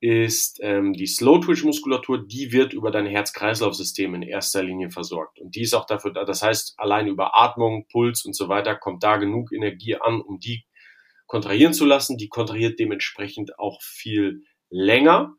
ist 0.00 0.60
ähm, 0.62 0.94
die 0.94 1.06
Slow-Twitch-Muskulatur, 1.06 2.26
die 2.26 2.52
wird 2.52 2.72
über 2.72 2.90
dein 2.90 3.06
Herz-Kreislauf-System 3.06 4.14
in 4.14 4.22
erster 4.22 4.62
Linie 4.62 4.90
versorgt. 4.90 5.38
Und 5.38 5.54
die 5.54 5.60
ist 5.60 5.74
auch 5.74 5.84
dafür 5.84 6.12
da, 6.12 6.24
das 6.24 6.42
heißt, 6.42 6.74
allein 6.78 7.06
über 7.06 7.38
Atmung, 7.38 7.86
Puls 7.92 8.24
und 8.24 8.34
so 8.34 8.48
weiter 8.48 8.76
kommt 8.76 9.02
da 9.02 9.18
genug 9.18 9.52
Energie 9.52 9.96
an, 9.96 10.22
um 10.22 10.40
die 10.40 10.64
kontrahieren 11.26 11.74
zu 11.74 11.84
lassen. 11.84 12.16
Die 12.16 12.28
kontrahiert 12.28 12.78
dementsprechend 12.78 13.58
auch 13.58 13.82
viel 13.82 14.42
länger 14.70 15.36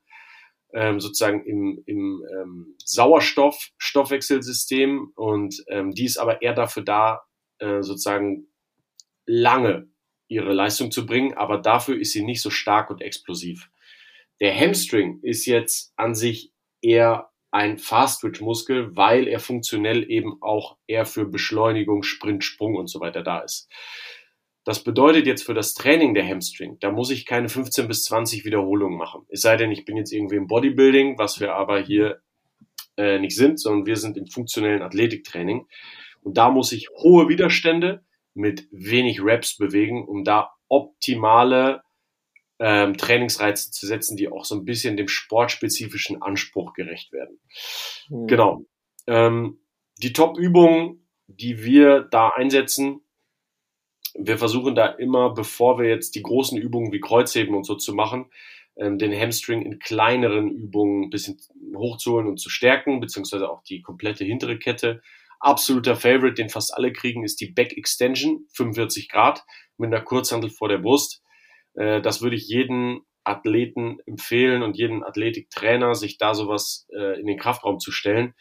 ähm, 0.73 0.99
sozusagen 0.99 1.45
im, 1.45 1.83
im 1.85 2.25
ähm, 2.31 2.75
Sauerstoff-Stoffwechselsystem 2.83 5.11
und 5.15 5.63
ähm, 5.67 5.91
die 5.91 6.05
ist 6.05 6.17
aber 6.17 6.41
eher 6.41 6.53
dafür 6.53 6.83
da, 6.83 7.21
äh, 7.59 7.81
sozusagen 7.81 8.47
lange 9.25 9.87
ihre 10.27 10.53
Leistung 10.53 10.91
zu 10.91 11.05
bringen, 11.05 11.33
aber 11.33 11.57
dafür 11.57 11.99
ist 11.99 12.13
sie 12.13 12.23
nicht 12.23 12.41
so 12.41 12.49
stark 12.49 12.89
und 12.89 13.01
explosiv. 13.01 13.69
Der 14.39 14.57
Hamstring 14.57 15.19
ist 15.21 15.45
jetzt 15.45 15.93
an 15.97 16.15
sich 16.15 16.53
eher 16.81 17.29
ein 17.51 17.77
Fast-Twitch-Muskel, 17.77 18.95
weil 18.95 19.27
er 19.27 19.39
funktionell 19.39 20.09
eben 20.09 20.41
auch 20.41 20.77
eher 20.87 21.05
für 21.05 21.25
Beschleunigung, 21.25 22.03
Sprint, 22.03 22.45
Sprung 22.45 22.75
und 22.75 22.87
so 22.87 23.01
weiter 23.01 23.23
da 23.23 23.39
ist. 23.39 23.69
Das 24.63 24.83
bedeutet 24.83 25.25
jetzt 25.25 25.43
für 25.43 25.55
das 25.55 25.73
Training 25.73 26.13
der 26.13 26.27
Hamstring, 26.27 26.77
da 26.79 26.91
muss 26.91 27.09
ich 27.09 27.25
keine 27.25 27.49
15 27.49 27.87
bis 27.87 28.03
20 28.03 28.45
Wiederholungen 28.45 28.97
machen. 28.97 29.25
Es 29.29 29.41
sei 29.41 29.57
denn, 29.57 29.71
ich 29.71 29.85
bin 29.85 29.97
jetzt 29.97 30.11
irgendwie 30.11 30.35
im 30.35 30.47
Bodybuilding, 30.47 31.17
was 31.17 31.39
wir 31.39 31.55
aber 31.55 31.81
hier 31.81 32.21
äh, 32.97 33.17
nicht 33.19 33.35
sind, 33.35 33.59
sondern 33.59 33.85
wir 33.87 33.97
sind 33.97 34.17
im 34.17 34.27
funktionellen 34.27 34.83
Athletiktraining. 34.83 35.65
Und 36.21 36.37
da 36.37 36.51
muss 36.51 36.71
ich 36.71 36.89
hohe 36.91 37.27
Widerstände 37.27 38.05
mit 38.33 38.67
wenig 38.71 39.23
Reps 39.23 39.57
bewegen, 39.57 40.07
um 40.07 40.23
da 40.23 40.51
optimale 40.67 41.81
ähm, 42.59 42.95
Trainingsreize 42.95 43.71
zu 43.71 43.87
setzen, 43.87 44.15
die 44.15 44.29
auch 44.29 44.45
so 44.45 44.55
ein 44.55 44.65
bisschen 44.65 44.95
dem 44.95 45.07
sportspezifischen 45.07 46.21
Anspruch 46.21 46.73
gerecht 46.73 47.11
werden. 47.11 47.39
Mhm. 48.09 48.27
Genau. 48.27 48.65
Ähm, 49.07 49.59
die 49.97 50.13
Top-Übungen, 50.13 51.07
die 51.27 51.63
wir 51.63 52.01
da 52.01 52.29
einsetzen, 52.29 53.01
wir 54.17 54.37
versuchen 54.37 54.75
da 54.75 54.87
immer, 54.87 55.33
bevor 55.33 55.79
wir 55.79 55.87
jetzt 55.89 56.15
die 56.15 56.23
großen 56.23 56.57
Übungen 56.57 56.91
wie 56.91 56.99
Kreuzheben 56.99 57.55
und 57.55 57.65
so 57.65 57.75
zu 57.75 57.93
machen, 57.93 58.31
ähm, 58.77 58.97
den 58.97 59.17
Hamstring 59.17 59.61
in 59.61 59.79
kleineren 59.79 60.49
Übungen 60.49 61.05
ein 61.05 61.09
bisschen 61.09 61.39
hochzuholen 61.75 62.27
und 62.27 62.37
zu 62.37 62.49
stärken, 62.49 62.99
beziehungsweise 62.99 63.49
auch 63.49 63.63
die 63.63 63.81
komplette 63.81 64.23
hintere 64.23 64.57
Kette. 64.57 65.01
absoluter 65.39 65.95
Favorite, 65.95 66.35
den 66.35 66.49
fast 66.49 66.71
alle 66.73 66.93
kriegen, 66.93 67.23
ist 67.23 67.41
die 67.41 67.51
Back 67.51 67.75
Extension, 67.75 68.45
45 68.53 69.09
Grad, 69.09 69.43
mit 69.77 69.87
einer 69.87 70.03
Kurzhandel 70.03 70.51
vor 70.51 70.69
der 70.69 70.77
Brust. 70.77 71.23
Äh, 71.73 72.01
das 72.01 72.21
würde 72.21 72.35
ich 72.35 72.47
jeden 72.47 73.01
Athleten 73.23 73.99
empfehlen 74.05 74.63
und 74.63 74.77
jeden 74.77 75.03
Athletiktrainer, 75.03 75.95
sich 75.95 76.17
da 76.17 76.33
sowas 76.33 76.87
äh, 76.93 77.19
in 77.19 77.27
den 77.27 77.37
Kraftraum 77.37 77.79
zu 77.79 77.91
stellen. 77.91 78.33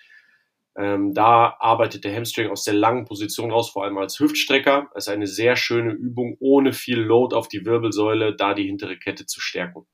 Ähm, 0.76 1.14
da 1.14 1.56
arbeitet 1.58 2.04
der 2.04 2.14
Hamstring 2.14 2.48
aus 2.48 2.64
der 2.64 2.74
langen 2.74 3.04
Position 3.04 3.50
raus, 3.50 3.70
vor 3.70 3.84
allem 3.84 3.98
als 3.98 4.18
Hüftstrecker. 4.20 4.88
Das 4.94 5.06
ist 5.06 5.12
eine 5.12 5.26
sehr 5.26 5.56
schöne 5.56 5.92
Übung, 5.92 6.36
ohne 6.38 6.72
viel 6.72 7.00
Load 7.00 7.34
auf 7.34 7.48
die 7.48 7.64
Wirbelsäule, 7.64 8.36
da 8.36 8.54
die 8.54 8.66
hintere 8.66 8.96
Kette 8.96 9.26
zu 9.26 9.40
stärken. 9.40 9.86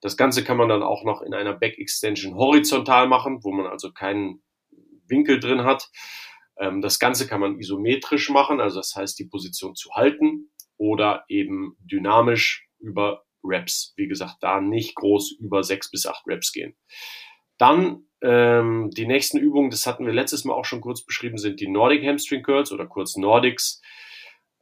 Das 0.00 0.16
Ganze 0.16 0.44
kann 0.44 0.56
man 0.56 0.68
dann 0.68 0.82
auch 0.82 1.04
noch 1.04 1.22
in 1.22 1.32
einer 1.32 1.54
Back 1.54 1.78
Extension 1.78 2.34
horizontal 2.34 3.08
machen, 3.08 3.42
wo 3.42 3.52
man 3.52 3.66
also 3.66 3.92
keinen 3.92 4.42
Winkel 5.08 5.40
drin 5.40 5.64
hat. 5.64 5.90
Ähm, 6.58 6.80
das 6.80 6.98
Ganze 6.98 7.26
kann 7.26 7.40
man 7.40 7.58
isometrisch 7.58 8.30
machen, 8.30 8.60
also 8.60 8.80
das 8.80 8.94
heißt, 8.96 9.18
die 9.18 9.26
Position 9.26 9.74
zu 9.74 9.90
halten 9.94 10.50
oder 10.76 11.24
eben 11.28 11.76
dynamisch 11.78 12.68
über 12.78 13.24
Reps. 13.44 13.94
Wie 13.96 14.08
gesagt, 14.08 14.36
da 14.40 14.60
nicht 14.60 14.96
groß 14.96 15.36
über 15.40 15.62
sechs 15.62 15.90
bis 15.90 16.06
acht 16.06 16.26
Reps 16.26 16.52
gehen. 16.52 16.76
Dann 17.58 18.05
ähm, 18.22 18.90
die 18.90 19.06
nächsten 19.06 19.38
Übungen, 19.38 19.70
das 19.70 19.86
hatten 19.86 20.06
wir 20.06 20.12
letztes 20.12 20.44
Mal 20.44 20.54
auch 20.54 20.64
schon 20.64 20.80
kurz 20.80 21.04
beschrieben, 21.04 21.38
sind 21.38 21.60
die 21.60 21.68
Nordic 21.68 22.04
Hamstring 22.04 22.42
Curls 22.42 22.72
oder 22.72 22.86
kurz 22.86 23.16
Nordics, 23.16 23.82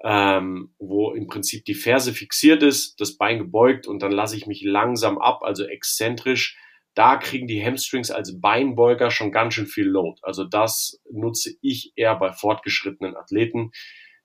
ähm, 0.03 0.75
wo 0.79 1.13
im 1.13 1.27
Prinzip 1.27 1.65
die 1.65 1.75
Ferse 1.75 2.13
fixiert 2.13 2.63
ist, 2.63 3.01
das 3.01 3.17
Bein 3.17 3.39
gebeugt 3.39 3.87
und 3.87 4.03
dann 4.03 4.13
lasse 4.13 4.37
ich 4.37 4.47
mich 4.47 4.63
langsam 4.63 5.19
ab, 5.19 5.43
also 5.43 5.65
exzentrisch. 5.65 6.59
Da 6.95 7.17
kriegen 7.17 7.49
die 7.49 7.65
Hamstrings 7.65 8.11
als 8.11 8.41
Beinbeuger 8.41 9.11
schon 9.11 9.33
ganz 9.33 9.55
schön 9.55 9.67
viel 9.67 9.87
Load. 9.87 10.21
Also 10.23 10.45
das 10.45 11.01
nutze 11.11 11.55
ich 11.61 11.93
eher 11.97 12.15
bei 12.17 12.33
fortgeschrittenen 12.33 13.17
Athleten, 13.17 13.73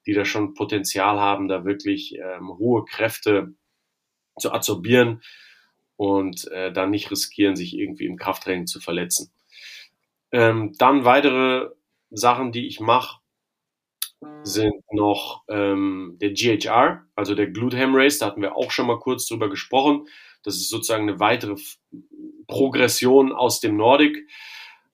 die 0.06 0.14
da 0.14 0.24
schon 0.24 0.54
Potenzial 0.54 1.20
haben, 1.20 1.48
da 1.48 1.66
wirklich 1.66 2.16
ähm, 2.16 2.50
hohe 2.60 2.86
Kräfte 2.86 3.54
zu 4.40 4.52
absorbieren 4.52 5.22
und 6.00 6.50
äh, 6.52 6.72
dann 6.72 6.92
nicht 6.92 7.12
riskieren, 7.12 7.58
sich 7.58 7.78
irgendwie 7.78 8.06
im 8.06 8.16
Krafttraining 8.16 8.68
zu 8.68 8.80
verletzen. 8.80 9.34
Ähm, 10.32 10.74
dann 10.78 11.04
weitere 11.04 11.72
Sachen, 12.10 12.54
die 12.54 12.68
ich 12.68 12.80
mache, 12.80 13.20
sind 14.44 14.82
noch 14.94 15.44
ähm, 15.50 16.16
der 16.22 16.32
GHR, 16.32 17.06
also 17.16 17.36
der 17.36 17.48
Glute 17.48 17.78
Ham 17.78 17.96
Race, 17.96 18.18
da 18.18 18.28
hatten 18.28 18.42
wir 18.42 18.56
auch 18.56 18.72
schon 18.72 18.88
mal 18.88 18.98
kurz 19.00 19.28
drüber 19.28 19.50
gesprochen. 19.50 20.08
Das 20.44 20.56
ist 20.56 20.70
sozusagen 20.70 21.10
eine 21.10 21.20
weitere 21.20 21.56
Progression 22.48 23.34
aus 23.34 23.60
dem 23.60 23.76
Nordic. 23.76 24.26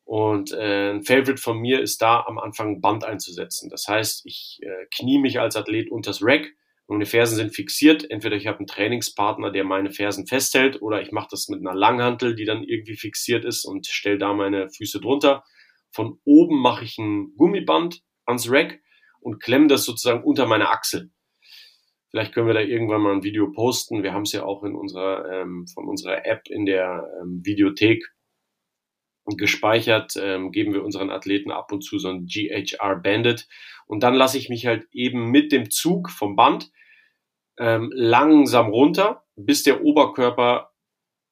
Und 0.06 0.54
äh, 0.54 0.90
ein 0.90 1.04
Favorite 1.04 1.38
von 1.38 1.60
mir 1.60 1.82
ist 1.82 2.02
da 2.02 2.26
am 2.26 2.40
Anfang 2.40 2.82
Band 2.82 3.04
einzusetzen. 3.04 3.70
Das 3.70 3.88
heißt, 3.88 4.26
ich 4.26 4.60
äh, 4.64 4.88
knie 4.90 5.20
mich 5.20 5.40
als 5.40 5.56
Athlet 5.56 5.92
unters 5.92 6.24
Rack 6.24 6.52
meine 6.88 7.06
Fersen 7.06 7.36
sind 7.36 7.56
fixiert. 7.56 8.10
Entweder 8.10 8.36
ich 8.36 8.48
habe 8.48 8.60
einen 8.60 8.68
Trainingspartner, 8.68 9.51
der 9.51 9.63
meine 9.63 9.92
Fersen 9.92 10.27
festhält, 10.27 10.82
oder 10.82 11.01
ich 11.01 11.12
mache 11.12 11.30
das 11.32 11.48
mit 11.50 11.60
einer 11.60 11.75
Langhantel, 11.75 12.36
die 12.36 12.46
dann 12.46 12.63
irgendwie 12.63 12.96
fixiert 12.96 13.44
ist 13.46 13.65
und 13.65 13.88
stelle 13.88 14.18
da 14.18 14.34
meine 14.34 14.70
Füße 14.70 15.00
drunter. 15.00 15.44
Von 15.92 16.20
oben 16.25 16.62
mache 16.62 16.84
ich 16.84 16.98
ein 16.98 17.34
Gummiband 17.38 18.01
ans 18.25 18.50
Rack 18.51 18.80
und 19.20 19.42
klemme 19.42 19.68
das 19.68 19.86
sozusagen 19.86 20.24
unter 20.24 20.46
meine 20.46 20.70
Achsel. 20.70 21.12
Vielleicht 22.12 22.34
können 22.34 22.48
wir 22.48 22.54
da 22.54 22.62
irgendwann 22.62 23.01
mal 23.01 23.13
ein 23.13 23.24
Video 23.24 23.51
posten. 23.51 24.04
Wir 24.04 24.13
haben 24.13 24.22
es 24.22 24.32
ja 24.32 24.44
auch 24.44 24.63
in 24.63 24.75
unserer, 24.75 25.30
ähm, 25.30 25.68
von 25.68 25.88
unserer 25.88 26.25
App 26.25 26.48
in 26.48 26.65
der 26.65 27.06
ähm, 27.22 27.42
Videothek 27.44 28.06
gespeichert, 29.25 30.13
ähm, 30.17 30.51
geben 30.51 30.74
wir 30.74 30.83
unseren 30.83 31.09
Athleten 31.09 31.51
ab 31.51 31.72
und 31.72 31.81
zu 31.81 31.98
so 31.98 32.09
ein 32.09 32.25
GHR 32.25 32.96
Bandit. 32.96 33.48
Und 33.88 34.03
dann 34.03 34.14
lasse 34.14 34.38
ich 34.38 34.50
mich 34.50 34.66
halt 34.66 34.88
eben 34.92 35.31
mit 35.31 35.51
dem 35.51 35.70
Zug 35.72 36.09
vom 36.09 36.35
Band 36.35 36.72
ähm, 37.57 37.92
langsam 37.94 38.68
runter, 38.68 39.24
bis 39.35 39.64
der 39.64 39.83
Oberkörper 39.83 40.72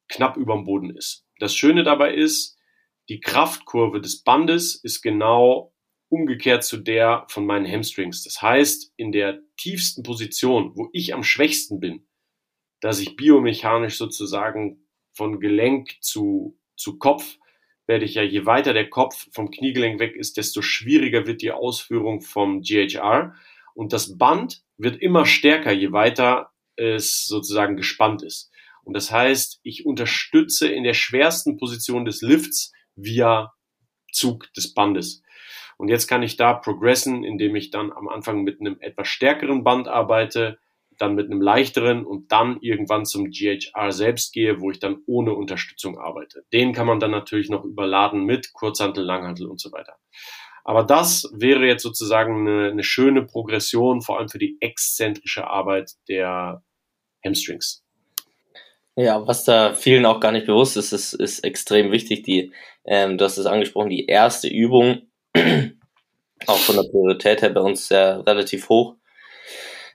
knapp 0.09 0.37
über 0.37 0.55
dem 0.55 0.63
Boden 0.63 0.95
ist. 0.95 1.25
Das 1.39 1.55
Schöne 1.55 1.83
dabei 1.83 2.13
ist, 2.13 2.57
die 3.09 3.19
Kraftkurve 3.19 4.01
des 4.01 4.23
Bandes 4.23 4.75
ist 4.75 5.01
genau 5.01 5.73
umgekehrt 6.09 6.63
zu 6.63 6.77
der 6.77 7.25
von 7.27 7.45
meinen 7.45 7.69
Hamstrings. 7.69 8.23
Das 8.23 8.41
heißt, 8.41 8.93
in 8.97 9.11
der 9.11 9.39
tiefsten 9.57 10.03
Position, 10.03 10.71
wo 10.75 10.89
ich 10.93 11.13
am 11.13 11.23
schwächsten 11.23 11.79
bin, 11.79 12.07
dass 12.81 12.99
ich 12.99 13.15
biomechanisch 13.15 13.97
sozusagen 13.97 14.87
von 15.11 15.39
Gelenk 15.39 15.91
zu, 16.01 16.59
zu 16.75 16.97
Kopf 16.97 17.37
werde 17.85 18.05
ich 18.05 18.15
ja, 18.15 18.23
je 18.23 18.45
weiter 18.45 18.73
der 18.73 18.89
Kopf 18.89 19.27
vom 19.31 19.51
Kniegelenk 19.51 19.99
weg 19.99 20.15
ist, 20.15 20.37
desto 20.37 20.61
schwieriger 20.61 21.27
wird 21.27 21.41
die 21.41 21.51
Ausführung 21.51 22.21
vom 22.21 22.61
GHR. 22.61 23.35
Und 23.73 23.93
das 23.93 24.17
Band 24.17 24.63
wird 24.77 25.01
immer 25.01 25.25
stärker, 25.25 25.71
je 25.71 25.91
weiter 25.91 26.51
es 26.75 27.25
sozusagen 27.25 27.75
gespannt 27.75 28.23
ist. 28.23 28.51
Und 28.83 28.93
das 28.93 29.11
heißt, 29.11 29.59
ich 29.63 29.85
unterstütze 29.85 30.67
in 30.67 30.83
der 30.83 30.93
schwersten 30.93 31.57
Position 31.57 32.05
des 32.05 32.21
Lifts 32.21 32.73
via 32.95 33.53
Zug 34.11 34.51
des 34.53 34.73
Bandes. 34.73 35.23
Und 35.77 35.89
jetzt 35.89 36.07
kann 36.07 36.23
ich 36.23 36.37
da 36.37 36.53
progressen, 36.53 37.23
indem 37.23 37.55
ich 37.55 37.71
dann 37.71 37.91
am 37.91 38.07
Anfang 38.07 38.43
mit 38.43 38.59
einem 38.59 38.77
etwas 38.79 39.07
stärkeren 39.07 39.63
Band 39.63 39.87
arbeite, 39.87 40.59
dann 40.97 41.15
mit 41.15 41.29
einem 41.29 41.41
leichteren 41.41 42.05
und 42.05 42.31
dann 42.31 42.57
irgendwann 42.61 43.05
zum 43.05 43.29
GHR 43.29 43.91
selbst 43.91 44.33
gehe, 44.33 44.61
wo 44.61 44.71
ich 44.71 44.79
dann 44.79 45.01
ohne 45.05 45.33
Unterstützung 45.33 45.97
arbeite. 45.97 46.43
Den 46.53 46.73
kann 46.73 46.87
man 46.87 46.99
dann 46.99 47.11
natürlich 47.11 47.49
noch 47.49 47.63
überladen 47.63 48.25
mit 48.25 48.53
Kurzhantel, 48.53 49.03
Langhantel 49.03 49.47
und 49.47 49.59
so 49.59 49.71
weiter. 49.71 49.97
Aber 50.63 50.83
das 50.83 51.29
wäre 51.33 51.65
jetzt 51.65 51.83
sozusagen 51.83 52.47
eine, 52.47 52.71
eine 52.71 52.83
schöne 52.83 53.23
Progression, 53.23 54.01
vor 54.01 54.19
allem 54.19 54.29
für 54.29 54.39
die 54.39 54.57
exzentrische 54.61 55.47
Arbeit 55.47 55.91
der 56.07 56.63
Hamstrings. 57.23 57.83
Ja, 58.95 59.25
was 59.27 59.43
da 59.43 59.73
vielen 59.73 60.05
auch 60.05 60.19
gar 60.19 60.31
nicht 60.31 60.45
bewusst 60.45 60.77
ist, 60.77 60.93
ist, 60.93 61.13
ist 61.13 61.43
extrem 61.43 61.91
wichtig. 61.91 62.23
Die, 62.23 62.51
ähm, 62.85 63.17
du 63.17 63.25
hast 63.25 63.37
es 63.37 63.45
angesprochen, 63.45 63.89
die 63.89 64.05
erste 64.05 64.47
Übung, 64.47 65.07
auch 66.47 66.57
von 66.59 66.75
der 66.75 66.83
Priorität 66.83 67.41
her 67.41 67.49
bei 67.49 67.61
uns 67.61 67.87
sehr 67.87 68.25
relativ 68.25 68.69
hoch. 68.69 68.95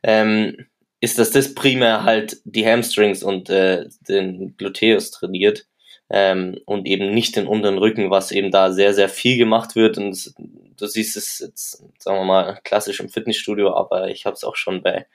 Ähm, 0.02 0.66
ist, 1.00 1.18
dass 1.18 1.30
das 1.30 1.54
primär 1.54 2.04
halt 2.04 2.38
die 2.44 2.66
Hamstrings 2.66 3.22
und 3.22 3.50
äh, 3.50 3.86
den 4.00 4.56
Gluteus 4.56 5.10
trainiert 5.10 5.66
ähm, 6.10 6.58
und 6.64 6.86
eben 6.86 7.12
nicht 7.12 7.36
den 7.36 7.46
unteren 7.46 7.78
Rücken, 7.78 8.10
was 8.10 8.32
eben 8.32 8.50
da 8.50 8.72
sehr, 8.72 8.94
sehr 8.94 9.08
viel 9.08 9.36
gemacht 9.36 9.76
wird. 9.76 9.98
Und 9.98 10.10
das, 10.10 10.34
du 10.76 10.86
siehst 10.86 11.16
es 11.16 11.38
jetzt, 11.40 11.84
sagen 11.98 12.18
wir 12.18 12.24
mal, 12.24 12.58
klassisch 12.64 13.00
im 13.00 13.08
Fitnessstudio, 13.08 13.74
aber 13.74 14.08
ich 14.08 14.26
habe 14.26 14.34
es 14.34 14.44
auch 14.44 14.56
schon 14.56 14.82
bei 14.82 15.06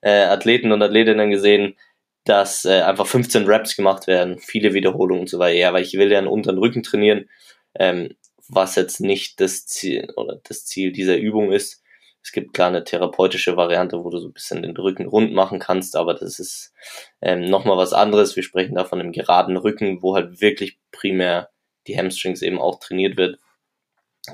äh, 0.00 0.22
Athleten 0.22 0.72
und 0.72 0.82
Athletinnen 0.82 1.30
gesehen, 1.30 1.76
dass 2.24 2.64
äh, 2.64 2.82
einfach 2.82 3.06
15 3.06 3.46
Reps 3.46 3.76
gemacht 3.76 4.06
werden, 4.06 4.38
viele 4.38 4.74
Wiederholungen 4.74 5.22
und 5.22 5.30
so 5.30 5.38
weiter. 5.38 5.56
Ja, 5.56 5.72
weil 5.72 5.82
ich 5.82 5.94
will 5.94 6.10
ja 6.10 6.18
einen 6.18 6.26
unteren 6.26 6.58
Rücken 6.58 6.82
trainieren, 6.82 7.28
ähm, 7.74 8.14
was 8.48 8.76
jetzt 8.76 9.00
nicht 9.00 9.40
das 9.40 9.66
Ziel 9.66 10.10
oder 10.16 10.40
das 10.44 10.64
Ziel 10.64 10.92
dieser 10.92 11.16
Übung 11.16 11.52
ist. 11.52 11.82
Es 12.22 12.32
gibt 12.32 12.52
klar 12.52 12.68
eine 12.68 12.84
therapeutische 12.84 13.56
Variante, 13.56 14.04
wo 14.04 14.10
du 14.10 14.18
so 14.18 14.28
ein 14.28 14.32
bisschen 14.32 14.62
den 14.62 14.76
Rücken 14.76 15.06
rund 15.06 15.32
machen 15.32 15.58
kannst, 15.58 15.96
aber 15.96 16.14
das 16.14 16.38
ist 16.38 16.74
ähm, 17.22 17.48
nochmal 17.48 17.76
was 17.76 17.92
anderes. 17.92 18.36
Wir 18.36 18.42
sprechen 18.42 18.74
da 18.74 18.84
von 18.84 19.00
einem 19.00 19.12
geraden 19.12 19.56
Rücken, 19.56 20.02
wo 20.02 20.14
halt 20.14 20.40
wirklich 20.40 20.78
primär 20.90 21.50
die 21.86 21.96
Hamstrings 21.96 22.42
eben 22.42 22.58
auch 22.58 22.80
trainiert 22.80 23.16
wird. 23.16 23.38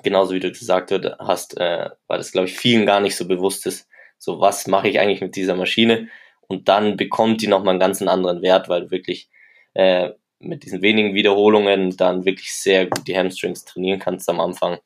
Genauso 0.03 0.35
wie 0.35 0.41
du 0.41 0.51
gesagt 0.51 0.91
hast, 1.21 1.57
äh, 1.59 1.91
weil 2.09 2.19
das, 2.19 2.33
glaube 2.33 2.49
ich, 2.49 2.57
vielen 2.57 2.87
gar 2.87 3.01
nicht 3.01 3.17
so 3.17 3.29
bewusst 3.29 3.67
ist. 3.67 3.89
So, 4.19 4.41
was 4.41 4.67
mache 4.67 4.89
ich 4.89 4.99
eigentlich 4.99 5.21
mit 5.21 5.37
dieser 5.37 5.55
Maschine? 5.55 6.09
Und 6.49 6.69
dann 6.69 6.97
bekommt 6.97 7.43
die 7.43 7.47
nochmal 7.47 7.73
einen 7.73 7.81
ganz 7.81 8.03
anderen 8.03 8.43
Wert, 8.43 8.69
weil 8.69 8.83
du 8.83 8.91
wirklich 8.91 9.31
äh, 9.75 10.11
mit 10.41 10.65
diesen 10.65 10.83
wenigen 10.83 11.15
Wiederholungen 11.15 11.97
dann 11.97 12.25
wirklich 12.25 12.55
sehr 12.55 12.87
gut 12.87 13.07
die 13.07 13.17
Hamstrings 13.17 13.65
trainieren 13.65 14.01
kannst 14.01 14.29
am 14.29 14.41
Anfang. 14.41 14.79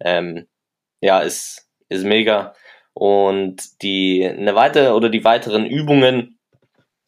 Ähm, 0.00 0.46
ja, 1.00 1.20
ist 1.20 1.68
ist 1.92 2.04
mega. 2.04 2.54
Und 2.94 3.82
die, 3.82 4.26
eine 4.26 4.54
weitere 4.54 4.90
oder 4.90 5.08
die 5.08 5.24
weiteren 5.24 5.66
Übungen, 5.66 6.38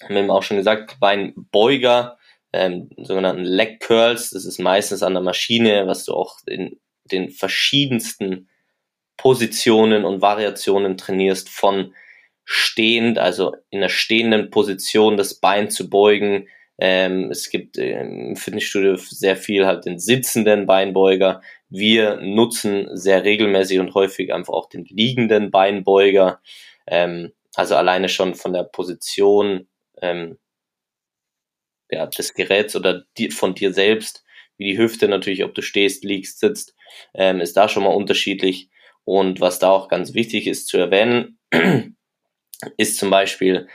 haben 0.02 0.14
wir 0.14 0.22
eben 0.22 0.30
auch 0.30 0.42
schon 0.42 0.56
gesagt, 0.56 0.98
Beinbeuger, 1.00 2.18
ähm, 2.52 2.90
sogenannten 2.96 3.44
Leg 3.44 3.80
Curls, 3.80 4.30
das 4.30 4.44
ist 4.44 4.58
meistens 4.58 5.02
an 5.02 5.14
der 5.14 5.22
Maschine, 5.22 5.86
was 5.86 6.04
du 6.04 6.14
auch 6.14 6.38
in 6.46 6.78
den 7.10 7.30
verschiedensten 7.30 8.48
Positionen 9.16 10.04
und 10.04 10.22
Variationen 10.22 10.96
trainierst, 10.96 11.48
von 11.48 11.94
stehend, 12.44 13.18
also 13.18 13.54
in 13.70 13.78
einer 13.78 13.88
stehenden 13.88 14.50
Position 14.50 15.16
das 15.16 15.34
Bein 15.34 15.70
zu 15.70 15.88
beugen. 15.88 16.48
Ähm, 16.78 17.30
es 17.30 17.50
gibt 17.50 17.78
im 17.78 18.36
Fitnessstudio 18.36 18.96
sehr 18.96 19.36
viel 19.36 19.66
halt 19.66 19.86
den 19.86 19.98
sitzenden 19.98 20.66
Beinbeuger, 20.66 21.40
wir 21.74 22.20
nutzen 22.20 22.96
sehr 22.96 23.24
regelmäßig 23.24 23.80
und 23.80 23.94
häufig 23.94 24.32
einfach 24.32 24.52
auch 24.52 24.68
den 24.68 24.84
liegenden 24.84 25.50
Beinbeuger. 25.50 26.40
Ähm, 26.86 27.32
also 27.56 27.74
alleine 27.74 28.08
schon 28.08 28.36
von 28.36 28.52
der 28.52 28.62
Position 28.62 29.66
ähm, 30.00 30.38
ja, 31.90 32.06
des 32.06 32.34
Geräts 32.34 32.76
oder 32.76 33.04
die, 33.18 33.32
von 33.32 33.56
dir 33.56 33.72
selbst, 33.72 34.24
wie 34.56 34.66
die 34.66 34.78
Hüfte 34.78 35.08
natürlich, 35.08 35.42
ob 35.42 35.52
du 35.56 35.62
stehst, 35.62 36.04
liegst, 36.04 36.38
sitzt, 36.38 36.76
ähm, 37.12 37.40
ist 37.40 37.56
da 37.56 37.68
schon 37.68 37.82
mal 37.82 37.90
unterschiedlich. 37.90 38.70
Und 39.04 39.40
was 39.40 39.58
da 39.58 39.70
auch 39.70 39.88
ganz 39.88 40.14
wichtig 40.14 40.46
ist 40.46 40.68
zu 40.68 40.78
erwähnen, 40.78 41.38
ist 42.76 42.98
zum 42.98 43.10
Beispiel, 43.10 43.66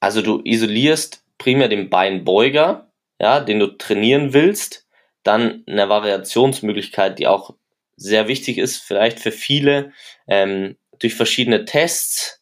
also 0.00 0.22
du 0.22 0.40
isolierst 0.42 1.22
primär 1.36 1.68
den 1.68 1.90
Beinbeuger, 1.90 2.90
ja, 3.20 3.40
den 3.40 3.58
du 3.60 3.66
trainieren 3.76 4.32
willst, 4.32 4.86
dann 5.22 5.64
eine 5.66 5.88
Variationsmöglichkeit, 5.88 7.18
die 7.18 7.26
auch 7.26 7.54
sehr 7.96 8.28
wichtig 8.28 8.58
ist, 8.58 8.78
vielleicht 8.78 9.20
für 9.20 9.32
viele, 9.32 9.92
ähm, 10.26 10.76
durch 10.98 11.14
verschiedene 11.14 11.64
Tests 11.64 12.40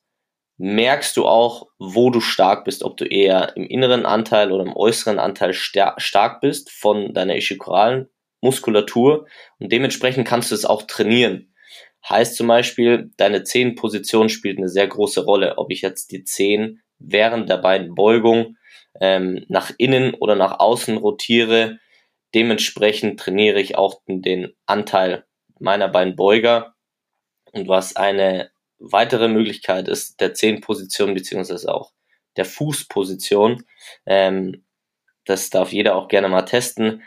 merkst 0.59 1.17
du 1.17 1.27
auch, 1.27 1.69
wo 1.79 2.11
du 2.11 2.21
stark 2.21 2.65
bist, 2.65 2.83
ob 2.83 2.97
du 2.97 3.05
eher 3.05 3.57
im 3.57 3.67
inneren 3.67 4.07
Anteil 4.07 4.53
oder 4.53 4.65
im 4.65 4.77
äußeren 4.77 5.19
Anteil 5.19 5.55
stark 5.55 6.41
bist 6.41 6.71
von 6.71 7.15
deiner 7.15 7.37
ischikoralen 7.37 8.09
Muskulatur 8.41 9.27
und 9.59 9.73
dementsprechend 9.73 10.27
kannst 10.27 10.51
du 10.51 10.55
es 10.55 10.65
auch 10.65 10.83
trainieren. 10.83 11.55
Heißt 12.09 12.37
zum 12.37 12.47
Beispiel, 12.47 13.11
deine 13.17 13.43
Zehenposition 13.45 14.29
spielt 14.29 14.59
eine 14.59 14.69
sehr 14.69 14.87
große 14.87 15.25
Rolle, 15.25 15.59
ob 15.59 15.71
ich 15.71 15.83
jetzt 15.83 16.13
die 16.13 16.25
Zehen 16.25 16.83
während 16.99 17.49
der 17.49 17.59
beiden 17.59 17.95
Beugung 17.95 18.57
ähm, 19.01 19.45
nach 19.49 19.73
innen 19.79 20.15
oder 20.15 20.35
nach 20.35 20.59
außen 20.59 20.97
rotiere. 20.97 21.79
Dementsprechend 22.35 23.21
trainiere 23.21 23.61
ich 23.61 23.77
auch 23.77 24.03
den 24.07 24.55
Anteil 24.67 25.25
meiner 25.59 25.89
beiden 25.89 26.17
Beuger. 26.17 26.75
Und 27.53 27.69
was 27.69 27.97
eine 27.97 28.51
weitere 28.79 29.29
Möglichkeit 29.29 29.89
ist, 29.89 30.21
der 30.21 30.35
Zehenposition 30.35 31.15
beziehungsweise 31.15 31.75
auch 31.75 31.93
der 32.37 32.45
Fußposition, 32.45 33.65
ähm, 34.07 34.65
das 35.25 35.51
darf 35.51 35.73
jeder 35.73 35.97
auch 35.97 36.09
gerne 36.09 36.29
mal 36.29 36.43
testen, 36.43 37.03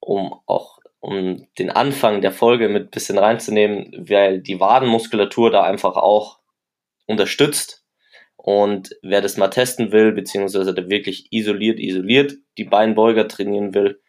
um 0.00 0.40
auch 0.46 0.78
um 1.00 1.46
den 1.58 1.70
Anfang 1.70 2.22
der 2.22 2.32
Folge 2.32 2.70
mit 2.70 2.90
bisschen 2.90 3.18
reinzunehmen, 3.18 4.06
weil 4.08 4.40
die 4.40 4.58
Wadenmuskulatur 4.58 5.50
da 5.50 5.62
einfach 5.62 5.96
auch 5.96 6.38
unterstützt. 7.06 7.83
Und 8.44 8.94
wer 9.00 9.22
das 9.22 9.38
mal 9.38 9.48
testen 9.48 9.90
will, 9.90 10.12
beziehungsweise 10.12 10.74
der 10.74 10.90
wirklich 10.90 11.32
isoliert, 11.32 11.80
isoliert 11.80 12.34
die 12.58 12.64
Beinbeuger 12.64 13.26
trainieren 13.26 13.72
will, 13.72 14.02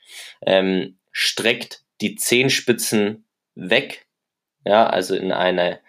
ähm, 0.45 0.97
streckt 1.13 1.85
die 2.01 2.15
Zehenspitzen 2.15 3.23
weg, 3.55 4.07
ja, 4.65 4.87
also 4.87 5.15
in 5.15 5.31
eine 5.31 5.79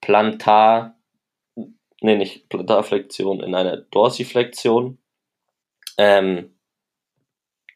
Plantar, 0.00 0.96
nee, 2.00 2.14
nicht 2.14 2.48
Plantarflexion, 2.48 3.42
in 3.42 3.56
eine 3.56 3.88
Dorsiflexion. 3.90 4.98
Ähm, 5.96 6.54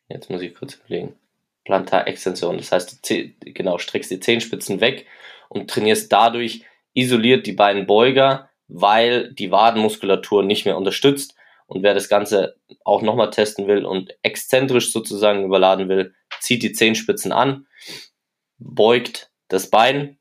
jetzt 0.08 0.30
muss 0.30 0.42
ich 0.42 0.54
kurz 0.54 0.76
überlegen. 0.76 1.16
Plantarextension. 1.64 2.58
Das 2.58 2.70
heißt, 2.70 3.10
du 3.10 3.32
genau, 3.52 3.78
streckst 3.78 4.12
die 4.12 4.20
Zehenspitzen 4.20 4.80
weg 4.80 5.04
und 5.48 5.68
trainierst 5.68 6.12
dadurch 6.12 6.64
isoliert 6.94 7.44
die 7.48 7.52
beiden 7.52 7.88
Beuger, 7.88 8.51
weil 8.72 9.32
die 9.34 9.50
Wadenmuskulatur 9.50 10.42
nicht 10.42 10.64
mehr 10.64 10.76
unterstützt. 10.76 11.34
Und 11.66 11.82
wer 11.82 11.94
das 11.94 12.08
Ganze 12.08 12.56
auch 12.84 13.02
nochmal 13.02 13.30
testen 13.30 13.66
will 13.66 13.84
und 13.84 14.14
exzentrisch 14.22 14.92
sozusagen 14.92 15.44
überladen 15.44 15.88
will, 15.88 16.14
zieht 16.40 16.62
die 16.62 16.72
Zehenspitzen 16.72 17.32
an, 17.32 17.66
beugt 18.58 19.30
das 19.48 19.70
Bein, 19.70 20.18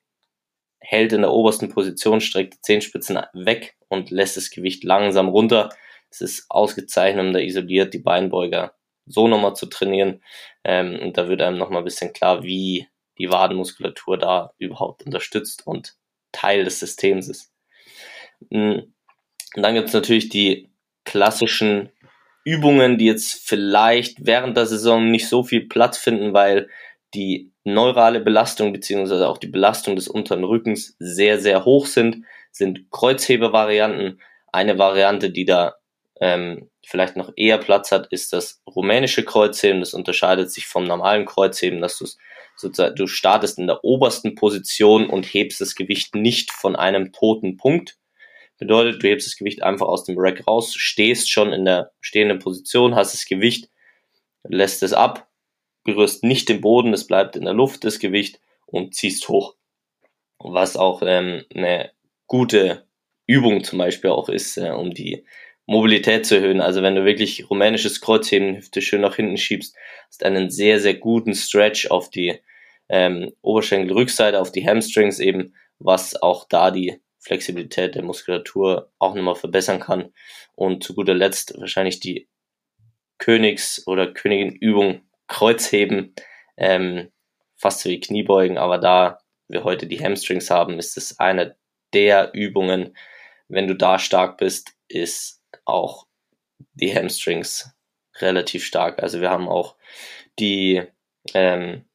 hält 0.80 1.14
in 1.14 1.22
der 1.22 1.32
obersten 1.32 1.70
Position, 1.70 2.22
streckt 2.22 2.56
die 2.56 2.62
Zehenspitzen 2.62 3.20
weg 3.34 3.78
und 3.88 4.12
lässt 4.12 4.38
das 4.38 4.50
Gewicht 4.50 4.84
langsam 4.84 5.30
runter. 5.30 5.70
Es 6.10 6.22
ist 6.22 6.46
ausgezeichnet 6.50 7.28
und 7.28 7.34
da 7.34 7.40
isoliert 7.40 7.94
die 7.94 8.00
Beinbeuger 8.00 8.76
so 9.06 9.28
nochmal 9.28 9.56
zu 9.56 9.68
trainieren. 9.68 10.22
Ähm, 10.64 11.00
und 11.02 11.18
da 11.18 11.30
wird 11.30 11.42
einem 11.42 11.58
nochmal 11.58 11.82
ein 11.82 11.86
bisschen 11.86 12.12
klar, 12.14 12.44
wie 12.44 12.88
die 13.18 13.32
Wadenmuskulatur 13.32 14.18
da 14.18 14.54
überhaupt 14.58 15.04
unterstützt 15.04 15.66
und 15.66 15.96
Teil 16.32 16.64
des 16.66 16.80
Systems 16.80 17.30
ist. 17.30 17.51
Mm, 18.50 18.80
und 19.56 19.64
dann 19.64 19.76
gibt 19.76 19.90
es 19.90 19.94
natürlich 19.94 20.30
die 20.30 20.70
klassischen 21.04 21.90
Übungen, 22.44 22.98
die 22.98 23.06
jetzt 23.06 23.48
vielleicht 23.48 24.26
während 24.26 24.58
der 24.58 24.66
Saison 24.66 25.12
nicht 25.12 25.28
so 25.28 25.44
viel 25.44 25.68
Platz 25.68 25.98
finden, 25.98 26.34
weil 26.34 26.70
die 27.14 27.52
neurale 27.64 28.20
Belastung 28.20 28.74
beziehungsweise 28.74 29.28
auch 29.28 29.38
die 29.38 29.48
Belastung 29.48 29.96
des 29.96 30.08
unteren 30.08 30.44
Rückens 30.44 30.96
sehr, 31.00 31.40
sehr 31.40 31.66
hoch 31.66 31.86
sind, 31.86 32.26
sind 32.52 32.90
Kreuzhebevarianten. 32.92 34.22
Eine 34.52 34.78
Variante, 34.78 35.30
die 35.30 35.46
da 35.46 35.76
ähm, 36.20 36.70
vielleicht 36.86 37.18
noch 37.18 37.32
eher 37.36 37.58
Platz 37.58 37.92
hat, 37.92 38.08
ist 38.08 38.34
das 38.34 38.62
rumänische 38.68 39.24
Kreuzheben. 39.24 39.82
Das 39.82 39.94
unterscheidet 39.94 40.52
sich 40.52 40.66
vom 40.68 40.84
normalen 40.86 41.26
Kreuzheben, 41.26 41.82
dass 41.82 41.98
du 41.98 42.06
sozusagen, 42.56 42.96
du 42.96 43.08
startest 43.08 43.60
in 43.60 43.68
der 43.68 43.84
obersten 43.84 44.36
Position 44.36 45.10
und 45.10 45.26
hebst 45.26 45.62
das 45.62 45.76
Gewicht 45.76 46.16
nicht 46.16 46.52
von 46.52 46.76
einem 46.76 47.12
toten 47.12 47.58
Punkt. 47.58 47.98
Bedeutet, 48.62 49.02
du 49.02 49.08
hebst 49.08 49.26
das 49.26 49.38
Gewicht 49.38 49.64
einfach 49.64 49.88
aus 49.88 50.04
dem 50.04 50.20
Rack 50.20 50.46
raus, 50.46 50.76
stehst 50.76 51.32
schon 51.32 51.52
in 51.52 51.66
der 51.66 51.94
stehenden 52.00 52.38
Position, 52.38 52.94
hast 52.94 53.16
das 53.16 53.26
Gewicht, 53.26 53.72
lässt 54.44 54.84
es 54.84 54.94
ab, 54.94 55.28
berührst 55.84 56.24
nicht 56.24 56.48
den 56.48 56.62
Boden, 56.62 56.94
es 56.94 57.08
bleibt 57.08 57.36
in 57.36 57.46
der 57.46 57.56
Luft, 57.56 57.84
das 57.86 57.98
Gewicht, 57.98 58.40
und 58.68 58.94
ziehst 58.94 59.28
hoch. 59.30 59.56
Was 60.38 60.78
auch 60.78 61.02
ähm, 61.04 61.44
eine 61.56 61.90
gute 62.28 62.86
Übung 63.26 63.64
zum 63.64 63.80
Beispiel 63.80 64.12
auch 64.12 64.30
ist, 64.30 64.58
äh, 64.58 64.70
um 64.70 64.94
die 64.94 65.26
Mobilität 65.66 66.28
zu 66.28 66.36
erhöhen. 66.36 66.62
Also 66.62 66.84
wenn 66.84 66.94
du 66.94 67.04
wirklich 67.04 67.50
rumänisches 67.50 68.00
Kreuzheben, 68.00 68.58
Hüfte 68.58 68.84
schön 68.84 69.02
nach 69.02 69.16
hinten 69.16 69.38
schiebst, 69.38 69.76
hast 70.06 70.24
einen 70.24 70.52
sehr, 70.52 70.80
sehr 70.80 70.94
guten 70.94 71.34
Stretch 71.34 71.90
auf 71.90 72.12
die 72.12 72.38
ähm, 72.90 73.34
Oberschenkelrückseite, 73.42 74.40
auf 74.40 74.52
die 74.52 74.68
Hamstrings 74.68 75.18
eben, 75.18 75.56
was 75.80 76.22
auch 76.22 76.48
da 76.48 76.70
die 76.70 77.02
Flexibilität 77.22 77.96
der 77.96 78.04
Muskulatur 78.04 78.92
auch 79.00 79.16
nochmal 79.16 79.36
verbessern 79.36 79.80
kann. 79.80 80.14
Und 80.54 80.84
zu 80.84 80.94
guter 80.94 81.14
Letzt 81.14 81.58
wahrscheinlich 81.60 82.00
die 82.00 82.28
Königs- 83.18 83.86
oder 83.88 84.12
Königin-Übung 84.12 85.02
Kreuzheben, 85.28 86.14
ähm, 86.58 87.12
fast 87.56 87.82
so 87.82 87.90
wie 87.90 88.00
Kniebeugen, 88.00 88.58
aber 88.58 88.80
da 88.80 89.20
wir 89.48 89.64
heute 89.64 89.88
die 89.88 90.04
Hamstrings 90.04 90.50
haben, 90.50 90.78
ist 90.80 90.98
es 90.98 91.20
eine 91.20 91.56
der 91.94 92.34
Übungen, 92.34 92.98
wenn 93.48 93.68
du 93.68 93.76
da 93.76 94.00
stark 94.00 94.38
bist, 94.38 94.74
ist 94.88 95.42
auch 95.66 96.08
die 96.74 96.94
Hamstrings 96.94 97.72
relativ 98.18 98.66
stark. 98.66 99.02
Also 99.02 99.22
wir 99.22 99.30
haben 99.30 99.48
auch 99.48 99.76
die 100.40 100.82
ähm, 101.34 101.86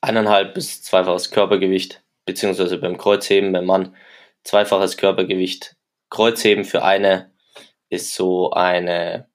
eineinhalb 0.00 0.54
bis 0.54 0.82
zweifaches 0.82 1.30
Körpergewicht, 1.30 2.02
beziehungsweise 2.26 2.76
beim 2.78 2.98
Kreuzheben 2.98 3.52
beim 3.52 3.64
Mann 3.64 3.96
zweifaches 4.44 4.96
Körpergewicht. 4.96 5.76
Kreuzheben 6.10 6.64
für 6.64 6.84
eine 6.84 7.32
ist 7.88 8.14
so 8.14 8.50
eine, 8.50 9.28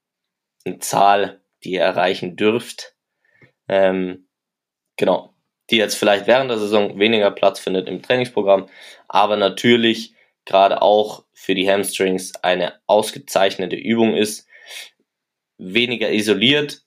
eine 0.65 0.79
Zahl, 0.79 1.41
die 1.63 1.71
ihr 1.71 1.81
erreichen 1.81 2.35
dürft. 2.35 2.95
Ähm, 3.67 4.27
genau, 4.97 5.33
die 5.69 5.77
jetzt 5.77 5.95
vielleicht 5.95 6.27
während 6.27 6.51
der 6.51 6.59
Saison 6.59 6.99
weniger 6.99 7.31
Platz 7.31 7.59
findet 7.59 7.87
im 7.87 8.01
Trainingsprogramm, 8.01 8.67
aber 9.07 9.37
natürlich 9.37 10.13
gerade 10.45 10.81
auch 10.81 11.25
für 11.33 11.55
die 11.55 11.69
Hamstrings 11.69 12.35
eine 12.43 12.79
ausgezeichnete 12.87 13.75
Übung 13.75 14.15
ist. 14.15 14.47
Weniger 15.57 16.11
isoliert, 16.11 16.81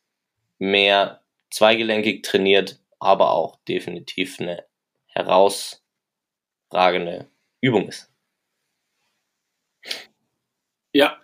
mehr 0.59 1.23
zweigelenkig 1.51 2.23
trainiert, 2.23 2.81
aber 2.99 3.33
auch 3.33 3.57
definitiv 3.69 4.40
eine 4.40 4.64
herausragende 6.75 7.29
Übung 7.61 7.89
ist. 7.89 8.11
Ja, 10.93 11.19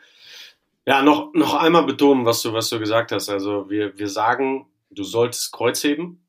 ja, 0.86 1.02
noch, 1.02 1.32
noch 1.34 1.54
einmal 1.54 1.84
betonen, 1.84 2.24
was 2.24 2.42
du, 2.42 2.52
was 2.52 2.70
du 2.70 2.78
gesagt 2.78 3.12
hast. 3.12 3.28
Also 3.28 3.70
wir, 3.70 3.98
wir 3.98 4.08
sagen, 4.08 4.66
du 4.90 5.04
solltest 5.04 5.52
Kreuz 5.52 5.84
heben. 5.84 6.26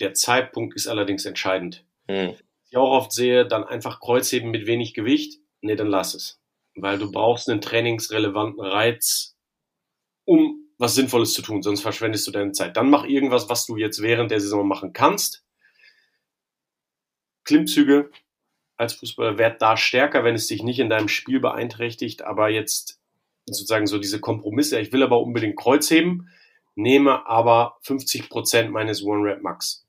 Der 0.00 0.14
Zeitpunkt 0.14 0.76
ist 0.76 0.86
allerdings 0.86 1.24
entscheidend. 1.24 1.84
Hm 2.08 2.36
ich 2.68 2.76
auch 2.76 2.90
oft 2.90 3.12
sehe, 3.12 3.46
dann 3.46 3.64
einfach 3.64 4.00
Kreuzheben 4.00 4.50
mit 4.50 4.66
wenig 4.66 4.94
Gewicht, 4.94 5.40
nee, 5.60 5.76
dann 5.76 5.88
lass 5.88 6.14
es. 6.14 6.40
Weil 6.74 6.98
du 6.98 7.10
brauchst 7.10 7.48
einen 7.48 7.60
trainingsrelevanten 7.60 8.62
Reiz, 8.62 9.36
um 10.24 10.68
was 10.76 10.94
Sinnvolles 10.94 11.32
zu 11.32 11.42
tun, 11.42 11.62
sonst 11.62 11.80
verschwendest 11.80 12.26
du 12.26 12.30
deine 12.30 12.52
Zeit. 12.52 12.76
Dann 12.76 12.90
mach 12.90 13.04
irgendwas, 13.04 13.48
was 13.48 13.66
du 13.66 13.76
jetzt 13.76 14.00
während 14.00 14.30
der 14.30 14.40
Saison 14.40 14.68
machen 14.68 14.92
kannst. 14.92 15.44
Klimmzüge 17.44 18.10
als 18.78 18.94
Fußballer 18.94 19.38
werd 19.38 19.60
da 19.60 19.76
stärker, 19.76 20.24
wenn 20.24 20.34
es 20.34 20.46
dich 20.46 20.62
nicht 20.62 20.78
in 20.78 20.88
deinem 20.88 21.08
Spiel 21.08 21.40
beeinträchtigt, 21.40 22.22
aber 22.22 22.48
jetzt 22.48 23.00
sozusagen 23.46 23.86
so 23.86 23.98
diese 23.98 24.20
Kompromisse, 24.20 24.80
ich 24.80 24.92
will 24.92 25.02
aber 25.02 25.20
unbedingt 25.20 25.56
Kreuzheben, 25.56 26.28
nehme 26.74 27.26
aber 27.26 27.78
50 27.82 28.28
Prozent 28.28 28.70
meines 28.70 29.02
One-Rep-Max 29.02 29.88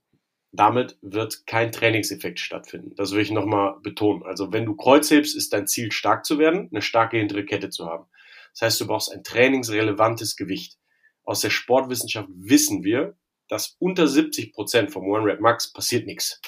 damit 0.51 0.97
wird 1.01 1.45
kein 1.45 1.71
Trainingseffekt 1.71 2.39
stattfinden. 2.39 2.95
Das 2.95 3.11
will 3.11 3.21
ich 3.21 3.31
nochmal 3.31 3.75
betonen. 3.81 4.23
Also 4.23 4.51
wenn 4.51 4.65
du 4.65 4.75
Kreuz 4.75 5.11
hebst, 5.11 5.35
ist 5.35 5.53
dein 5.53 5.67
Ziel 5.67 5.91
stark 5.91 6.25
zu 6.25 6.39
werden, 6.39 6.69
eine 6.71 6.81
starke 6.81 7.17
hintere 7.17 7.45
Kette 7.45 7.69
zu 7.69 7.85
haben. 7.85 8.05
Das 8.53 8.63
heißt, 8.63 8.81
du 8.81 8.87
brauchst 8.87 9.11
ein 9.11 9.23
trainingsrelevantes 9.23 10.35
Gewicht. 10.35 10.77
Aus 11.23 11.41
der 11.41 11.51
Sportwissenschaft 11.51 12.29
wissen 12.33 12.83
wir, 12.83 13.15
dass 13.47 13.75
unter 13.79 14.07
70 14.07 14.53
Prozent 14.53 14.91
vom 14.91 15.07
One 15.07 15.25
Rep 15.25 15.39
Max 15.39 15.71
passiert 15.71 16.07
nichts. 16.07 16.41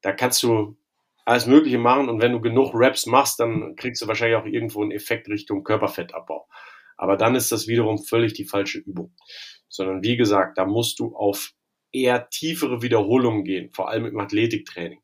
da 0.00 0.12
kannst 0.12 0.42
du 0.42 0.76
alles 1.24 1.46
Mögliche 1.46 1.78
machen 1.78 2.08
und 2.08 2.20
wenn 2.20 2.32
du 2.32 2.40
genug 2.40 2.74
Reps 2.74 3.06
machst, 3.06 3.38
dann 3.40 3.76
kriegst 3.76 4.02
du 4.02 4.06
wahrscheinlich 4.06 4.36
auch 4.36 4.46
irgendwo 4.46 4.82
einen 4.82 4.90
Effekt 4.90 5.28
Richtung 5.28 5.62
Körperfettabbau. 5.62 6.48
Aber 6.96 7.16
dann 7.16 7.34
ist 7.34 7.52
das 7.52 7.66
wiederum 7.66 7.98
völlig 7.98 8.32
die 8.32 8.44
falsche 8.44 8.78
Übung. 8.78 9.14
Sondern 9.68 10.02
wie 10.02 10.16
gesagt, 10.16 10.58
da 10.58 10.66
musst 10.66 10.98
du 10.98 11.16
auf 11.16 11.52
eher 11.92 12.28
tiefere 12.28 12.82
Wiederholungen 12.82 13.44
gehen, 13.44 13.70
vor 13.72 13.88
allem 13.88 14.06
im 14.06 14.18
Athletiktraining. 14.18 15.00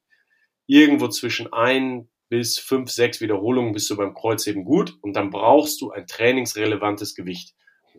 Irgendwo 0.66 1.08
zwischen 1.08 1.52
ein 1.52 2.08
bis 2.28 2.58
fünf, 2.58 2.90
sechs 2.90 3.20
Wiederholungen 3.20 3.72
bist 3.72 3.88
du 3.90 3.96
beim 3.96 4.14
Kreuzheben 4.14 4.64
gut 4.64 4.96
und 5.00 5.14
dann 5.14 5.30
brauchst 5.30 5.80
du 5.80 5.90
ein 5.90 6.06
trainingsrelevantes 6.06 7.14
Gewicht. 7.14 7.54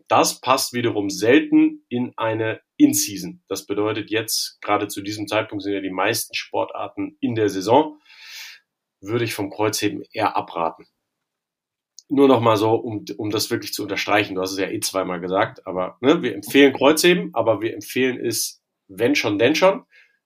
Das 0.07 0.41
passt 0.41 0.73
wiederum 0.73 1.09
selten 1.09 1.85
in 1.89 2.13
eine 2.17 2.61
In-Season. 2.77 3.43
Das 3.47 3.65
bedeutet 3.65 4.09
jetzt, 4.09 4.59
gerade 4.61 4.87
zu 4.87 5.01
diesem 5.01 5.27
Zeitpunkt 5.27 5.63
sind 5.63 5.73
ja 5.73 5.81
die 5.81 5.91
meisten 5.91 6.33
Sportarten 6.33 7.17
in 7.19 7.35
der 7.35 7.49
Saison, 7.49 7.99
würde 9.01 9.25
ich 9.25 9.33
vom 9.33 9.49
Kreuzheben 9.49 10.03
eher 10.11 10.35
abraten. 10.35 10.85
Nur 12.09 12.27
noch 12.27 12.41
mal 12.41 12.57
so, 12.57 12.73
um, 12.73 13.05
um 13.17 13.29
das 13.29 13.51
wirklich 13.51 13.73
zu 13.73 13.83
unterstreichen. 13.83 14.35
Du 14.35 14.41
hast 14.41 14.51
es 14.51 14.59
ja 14.59 14.69
eh 14.69 14.79
zweimal 14.79 15.19
gesagt, 15.19 15.65
aber 15.67 15.97
ne, 16.01 16.23
wir 16.23 16.33
empfehlen 16.33 16.73
Kreuzheben, 16.73 17.29
aber 17.33 17.61
wir 17.61 17.73
empfehlen 17.73 18.23
es, 18.23 18.61
wenn 18.87 19.15
schon, 19.15 19.37
denn 19.37 19.55
schon. 19.55 19.83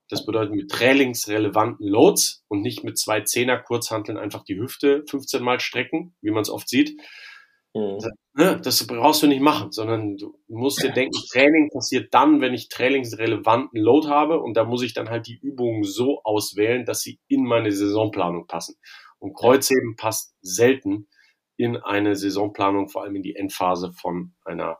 Das 0.10 0.26
bedeutet 0.26 0.56
mit 0.56 0.70
trainingsrelevanten 0.70 1.88
Loads 1.88 2.44
und 2.48 2.62
nicht 2.62 2.84
mit 2.84 2.98
zwei 2.98 3.22
Zehner 3.22 3.58
Kurzhanteln 3.58 4.18
einfach 4.18 4.44
die 4.44 4.58
Hüfte 4.58 5.04
15 5.10 5.44
Mal 5.44 5.60
strecken, 5.60 6.16
wie 6.22 6.32
man 6.32 6.42
es 6.42 6.50
oft 6.50 6.70
sieht. 6.70 7.00
Mhm. 7.74 8.00
Ne, 8.36 8.60
das 8.64 8.86
brauchst 8.88 9.22
du 9.24 9.28
nicht 9.28 9.42
machen, 9.42 9.72
sondern 9.72 10.18
du 10.18 10.36
musst 10.48 10.82
dir 10.82 10.92
denken, 10.92 11.18
Training 11.32 11.70
passiert 11.72 12.14
dann, 12.14 12.42
wenn 12.42 12.54
ich 12.54 12.70
trainingsrelevanten 12.70 13.80
Load 13.80 14.08
habe 14.08 14.40
und 14.40 14.56
da 14.56 14.64
muss 14.64 14.84
ich 14.84 14.94
dann 14.94 15.10
halt 15.10 15.28
die 15.28 15.38
Übungen 15.40 15.84
so 15.84 16.22
auswählen, 16.24 16.86
dass 16.86 17.02
sie 17.02 17.20
in 17.28 17.44
meine 17.44 17.72
Saisonplanung 17.72 18.48
passen. 18.48 18.76
Und 19.20 19.36
Kreuzheben 19.36 19.96
passt 19.96 20.36
selten 20.42 21.08
in 21.58 21.78
eine 21.78 22.16
Saisonplanung, 22.16 22.90
vor 22.90 23.04
allem 23.04 23.16
in 23.16 23.24
die 23.24 23.36
Endphase 23.36 23.94
von 23.94 24.34
einer 24.44 24.80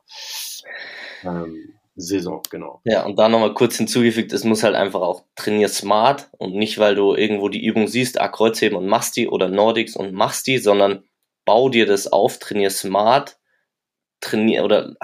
ähm, 1.22 1.74
Saison, 1.96 2.42
genau. 2.50 2.80
Ja, 2.84 3.06
und 3.06 3.18
da 3.18 3.28
nochmal 3.28 3.54
kurz 3.54 3.76
hinzugefügt, 3.76 4.32
es 4.32 4.44
muss 4.44 4.64
halt 4.64 4.74
einfach 4.74 5.00
auch 5.00 5.22
trainier 5.36 5.68
smart 5.68 6.28
und 6.38 6.54
nicht, 6.54 6.78
weil 6.78 6.96
du 6.96 7.14
irgendwo 7.14 7.48
die 7.48 7.64
Übung 7.64 7.86
siehst, 7.86 8.20
ah, 8.20 8.28
Kreuzheben 8.28 8.76
und 8.76 8.88
machst 8.88 9.16
die 9.16 9.28
oder 9.28 9.48
Nordics 9.48 9.94
und 9.94 10.12
machst 10.12 10.46
die, 10.48 10.58
sondern 10.58 11.04
bau 11.44 11.68
dir 11.68 11.86
das 11.86 12.06
auf, 12.06 12.38
trainier 12.38 12.70
smart, 12.70 13.38
trainier 14.20 14.64
oder 14.64 14.94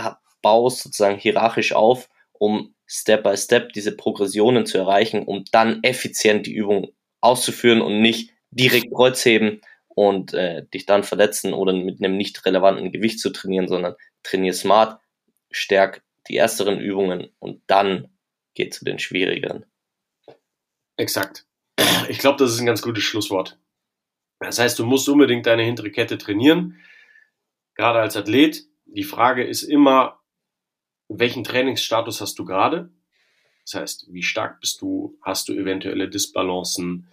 bau 0.43 0.69
sozusagen 0.69 1.19
hierarchisch 1.19 1.73
auf, 1.73 2.09
um 2.33 2.75
Step 2.87 3.23
by 3.23 3.37
Step 3.37 3.73
diese 3.73 3.97
Progressionen 3.97 4.67
zu 4.67 4.79
erreichen, 4.79 5.25
um 5.25 5.45
dann 5.53 5.83
effizient 5.83 6.47
die 6.47 6.55
Übung 6.55 6.93
auszuführen 7.21 7.83
und 7.83 8.01
nicht 8.01 8.33
direkt 8.51 8.93
Kreuzheben 8.93 9.61
und 9.89 10.35
äh, 10.35 10.67
dich 10.73 10.87
dann 10.87 11.05
verletzen 11.05 11.53
oder 11.53 11.73
mit 11.73 12.03
einem 12.03 12.17
nicht 12.17 12.45
relevanten 12.47 12.91
Gewicht 12.91 13.21
zu 13.21 13.31
trainieren, 13.31 13.69
sondern 13.69 13.95
trainier 14.23 14.55
smart, 14.55 15.01
stärk 15.51 16.03
die 16.29 16.37
ersteren 16.37 16.81
Übungen 16.81 17.29
und 17.39 17.63
dann 17.67 18.09
geht 18.55 18.75
zu 18.75 18.85
den 18.85 18.99
schwierigeren. 18.99 19.67
Exakt. 20.97 21.47
Ich 22.09 22.19
glaube, 22.19 22.39
das 22.39 22.53
ist 22.53 22.61
ein 22.61 22.67
ganz 22.67 22.83
gutes 22.83 23.05
Schlusswort. 23.05 23.59
Das 24.41 24.59
heißt, 24.59 24.79
du 24.79 24.87
musst 24.87 25.09
unbedingt 25.09 25.47
deine 25.47 25.63
hintere 25.63 25.91
Kette 25.91 26.19
trainieren, 26.19 26.81
gerade 27.75 28.01
als 28.01 28.17
Athlet. 28.17 28.65
Die 28.87 29.05
Frage 29.05 29.45
ist 29.45 29.63
immer, 29.63 30.21
welchen 31.09 31.45
Trainingsstatus 31.45 32.21
hast 32.21 32.39
du 32.39 32.45
gerade? 32.45 32.91
Das 33.65 33.81
heißt, 33.81 34.07
wie 34.11 34.23
stark 34.23 34.61
bist 34.61 34.81
du? 34.81 35.19
Hast 35.23 35.49
du 35.49 35.53
eventuelle 35.53 36.09
Disbalancen? 36.09 37.09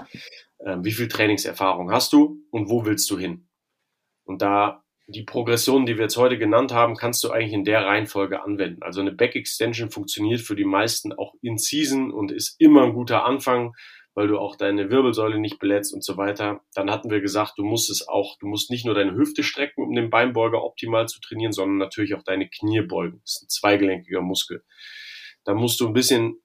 Ähm, 0.59 0.83
wie 0.83 0.91
viel 0.91 1.07
Trainingserfahrung 1.07 1.91
hast 1.91 2.13
du? 2.13 2.43
Und 2.49 2.69
wo 2.69 2.85
willst 2.85 3.09
du 3.11 3.19
hin? 3.19 3.47
Und 4.23 4.41
da 4.41 4.83
die 5.07 5.23
Progression, 5.23 5.85
die 5.85 5.95
wir 5.95 6.03
jetzt 6.03 6.17
heute 6.17 6.37
genannt 6.37 6.73
haben, 6.73 6.95
kannst 6.95 7.23
du 7.23 7.31
eigentlich 7.31 7.53
in 7.53 7.63
der 7.63 7.85
Reihenfolge 7.85 8.43
anwenden. 8.43 8.83
Also 8.83 8.99
eine 8.99 9.13
Back 9.13 9.35
Extension 9.35 9.89
funktioniert 9.89 10.41
für 10.41 10.55
die 10.55 10.65
meisten 10.65 11.13
auch 11.13 11.33
in 11.41 11.57
Season 11.57 12.11
und 12.11 12.31
ist 12.31 12.59
immer 12.59 12.83
ein 12.83 12.93
guter 12.93 13.23
Anfang, 13.23 13.73
weil 14.17 14.27
du 14.27 14.39
auch 14.39 14.55
deine 14.55 14.89
Wirbelsäule 14.89 15.37
nicht 15.37 15.59
beletzt 15.59 15.93
und 15.93 16.03
so 16.03 16.17
weiter. 16.17 16.61
Dann 16.73 16.89
hatten 16.89 17.11
wir 17.11 17.21
gesagt, 17.21 17.59
du 17.59 17.63
musst 17.63 17.91
es 17.91 18.07
auch, 18.07 18.35
du 18.39 18.47
musst 18.47 18.71
nicht 18.71 18.83
nur 18.83 18.95
deine 18.95 19.13
Hüfte 19.15 19.43
strecken, 19.43 19.83
um 19.83 19.93
den 19.93 20.09
Beinbeuger 20.09 20.63
optimal 20.63 21.07
zu 21.07 21.21
trainieren, 21.21 21.51
sondern 21.51 21.77
natürlich 21.77 22.15
auch 22.15 22.23
deine 22.23 22.49
Knie 22.49 22.81
beugen. 22.81 23.19
Das 23.21 23.35
ist 23.35 23.43
ein 23.43 23.49
zweigelenkiger 23.49 24.21
Muskel. 24.21 24.63
Da 25.43 25.53
musst 25.53 25.79
du 25.79 25.85
ein 25.85 25.93
bisschen 25.93 26.41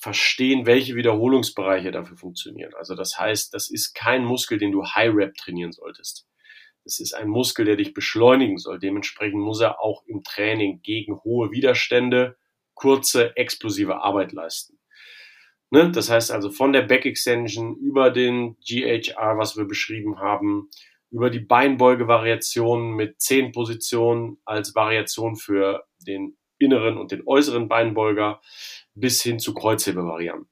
verstehen, 0.00 0.64
welche 0.64 0.94
Wiederholungsbereiche 0.94 1.90
dafür 1.90 2.16
funktionieren. 2.16 2.72
Also 2.78 2.94
das 2.94 3.18
heißt, 3.18 3.52
das 3.52 3.70
ist 3.70 3.92
kein 3.92 4.24
Muskel, 4.24 4.56
den 4.56 4.72
du 4.72 4.82
High 4.82 5.14
Rep 5.14 5.34
trainieren 5.34 5.72
solltest. 5.72 6.26
Es 6.86 6.98
ist 6.98 7.12
ein 7.12 7.28
Muskel, 7.28 7.66
der 7.66 7.76
dich 7.76 7.92
beschleunigen 7.92 8.56
soll. 8.56 8.78
Dementsprechend 8.78 9.38
muss 9.38 9.60
er 9.60 9.82
auch 9.82 10.02
im 10.06 10.22
Training 10.24 10.80
gegen 10.80 11.20
hohe 11.24 11.50
Widerstände 11.50 12.38
kurze, 12.72 13.36
explosive 13.36 14.00
Arbeit 14.00 14.32
leisten. 14.32 14.78
Ne? 15.72 15.90
Das 15.90 16.10
heißt 16.10 16.30
also 16.30 16.50
von 16.50 16.74
der 16.74 16.82
Back 16.82 17.06
Extension 17.06 17.76
über 17.76 18.10
den 18.10 18.58
GHR, 18.60 19.38
was 19.38 19.56
wir 19.56 19.64
beschrieben 19.64 20.18
haben, 20.18 20.68
über 21.10 21.30
die 21.30 21.40
Beinbeuge-Variation 21.40 22.90
mit 22.90 23.22
zehn 23.22 23.52
Positionen 23.52 24.36
als 24.44 24.74
Variation 24.74 25.34
für 25.34 25.84
den 26.06 26.36
inneren 26.58 26.98
und 26.98 27.10
den 27.10 27.26
äußeren 27.26 27.68
Beinbeuger 27.68 28.42
bis 28.94 29.22
hin 29.22 29.38
zu 29.38 29.54
Kreuzhebevarianten. 29.54 30.46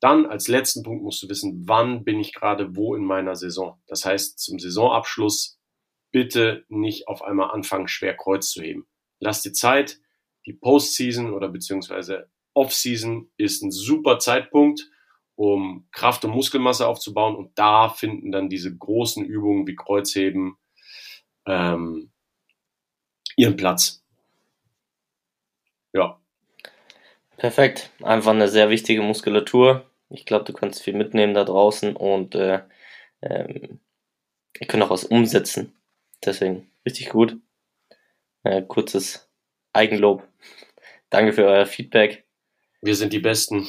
Dann 0.00 0.26
als 0.26 0.48
letzten 0.48 0.82
Punkt 0.82 1.02
musst 1.02 1.22
du 1.22 1.30
wissen, 1.30 1.62
wann 1.66 2.04
bin 2.04 2.20
ich 2.20 2.34
gerade 2.34 2.76
wo 2.76 2.94
in 2.94 3.04
meiner 3.04 3.36
Saison. 3.36 3.80
Das 3.86 4.04
heißt, 4.04 4.38
zum 4.38 4.58
Saisonabschluss 4.58 5.58
bitte 6.12 6.66
nicht 6.68 7.08
auf 7.08 7.22
einmal 7.22 7.52
anfangen, 7.52 7.88
schwer 7.88 8.14
Kreuz 8.14 8.50
zu 8.50 8.60
heben. 8.62 8.86
Lass 9.18 9.40
dir 9.40 9.54
Zeit. 9.54 9.98
Die 10.44 10.52
Postseason 10.52 11.32
oder 11.32 11.48
beziehungsweise 11.48 12.30
Offseason 12.56 13.30
ist 13.36 13.62
ein 13.62 13.70
super 13.70 14.18
Zeitpunkt, 14.18 14.90
um 15.36 15.86
Kraft 15.92 16.24
und 16.24 16.32
Muskelmasse 16.32 16.88
aufzubauen. 16.88 17.36
Und 17.36 17.58
da 17.58 17.90
finden 17.90 18.32
dann 18.32 18.48
diese 18.48 18.74
großen 18.74 19.24
Übungen 19.24 19.66
wie 19.66 19.76
Kreuzheben 19.76 20.56
ähm, 21.46 22.10
ihren 23.36 23.56
Platz. 23.56 24.02
Ja. 25.92 26.18
Perfekt. 27.36 27.90
Einfach 28.02 28.32
eine 28.32 28.48
sehr 28.48 28.70
wichtige 28.70 29.02
Muskulatur. 29.02 29.84
Ich 30.08 30.24
glaube, 30.24 30.44
du 30.44 30.52
kannst 30.52 30.82
viel 30.82 30.94
mitnehmen 30.94 31.34
da 31.34 31.44
draußen 31.44 31.94
und 31.94 32.34
äh, 32.34 32.62
ähm, 33.20 33.80
ihr 34.58 34.66
könnt 34.66 34.82
auch 34.82 34.90
was 34.90 35.04
umsetzen. 35.04 35.74
Deswegen 36.24 36.70
richtig 36.86 37.10
gut. 37.10 37.36
Äh, 38.44 38.62
kurzes 38.62 39.28
Eigenlob. 39.72 40.26
Danke 41.10 41.32
für 41.32 41.44
euer 41.44 41.66
Feedback. 41.66 42.25
Wir 42.82 42.94
sind 42.94 43.12
die 43.12 43.18
Besten. 43.18 43.66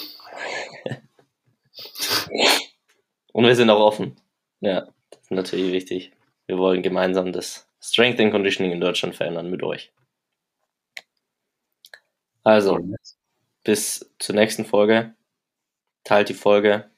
und 3.33 3.45
wir 3.45 3.55
sind 3.55 3.69
auch 3.69 3.79
offen. 3.79 4.19
Ja, 4.59 4.87
das 5.09 5.21
ist 5.21 5.31
natürlich 5.31 5.71
wichtig. 5.71 6.11
Wir 6.45 6.57
wollen 6.57 6.81
gemeinsam 6.81 7.31
das 7.31 7.67
Strength 7.81 8.19
and 8.19 8.31
Conditioning 8.31 8.71
in 8.71 8.81
Deutschland 8.81 9.15
verändern 9.15 9.49
mit 9.49 9.63
euch. 9.63 9.91
Also, 12.43 12.79
bis 13.63 14.09
zur 14.19 14.35
nächsten 14.35 14.65
Folge 14.65 15.13
teilt 16.05 16.29
die 16.29 16.33
Folge, 16.33 16.89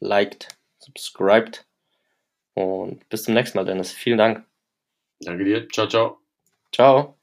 liked, 0.00 0.48
subscribed 0.80 1.64
und 2.54 3.08
bis 3.08 3.22
zum 3.22 3.34
nächsten 3.34 3.58
Mal, 3.58 3.64
Dennis. 3.64 3.92
Vielen 3.92 4.18
Dank. 4.18 4.44
Danke 5.20 5.44
dir. 5.44 5.68
Ciao, 5.68 5.86
ciao. 5.86 6.18
Ciao. 6.72 7.17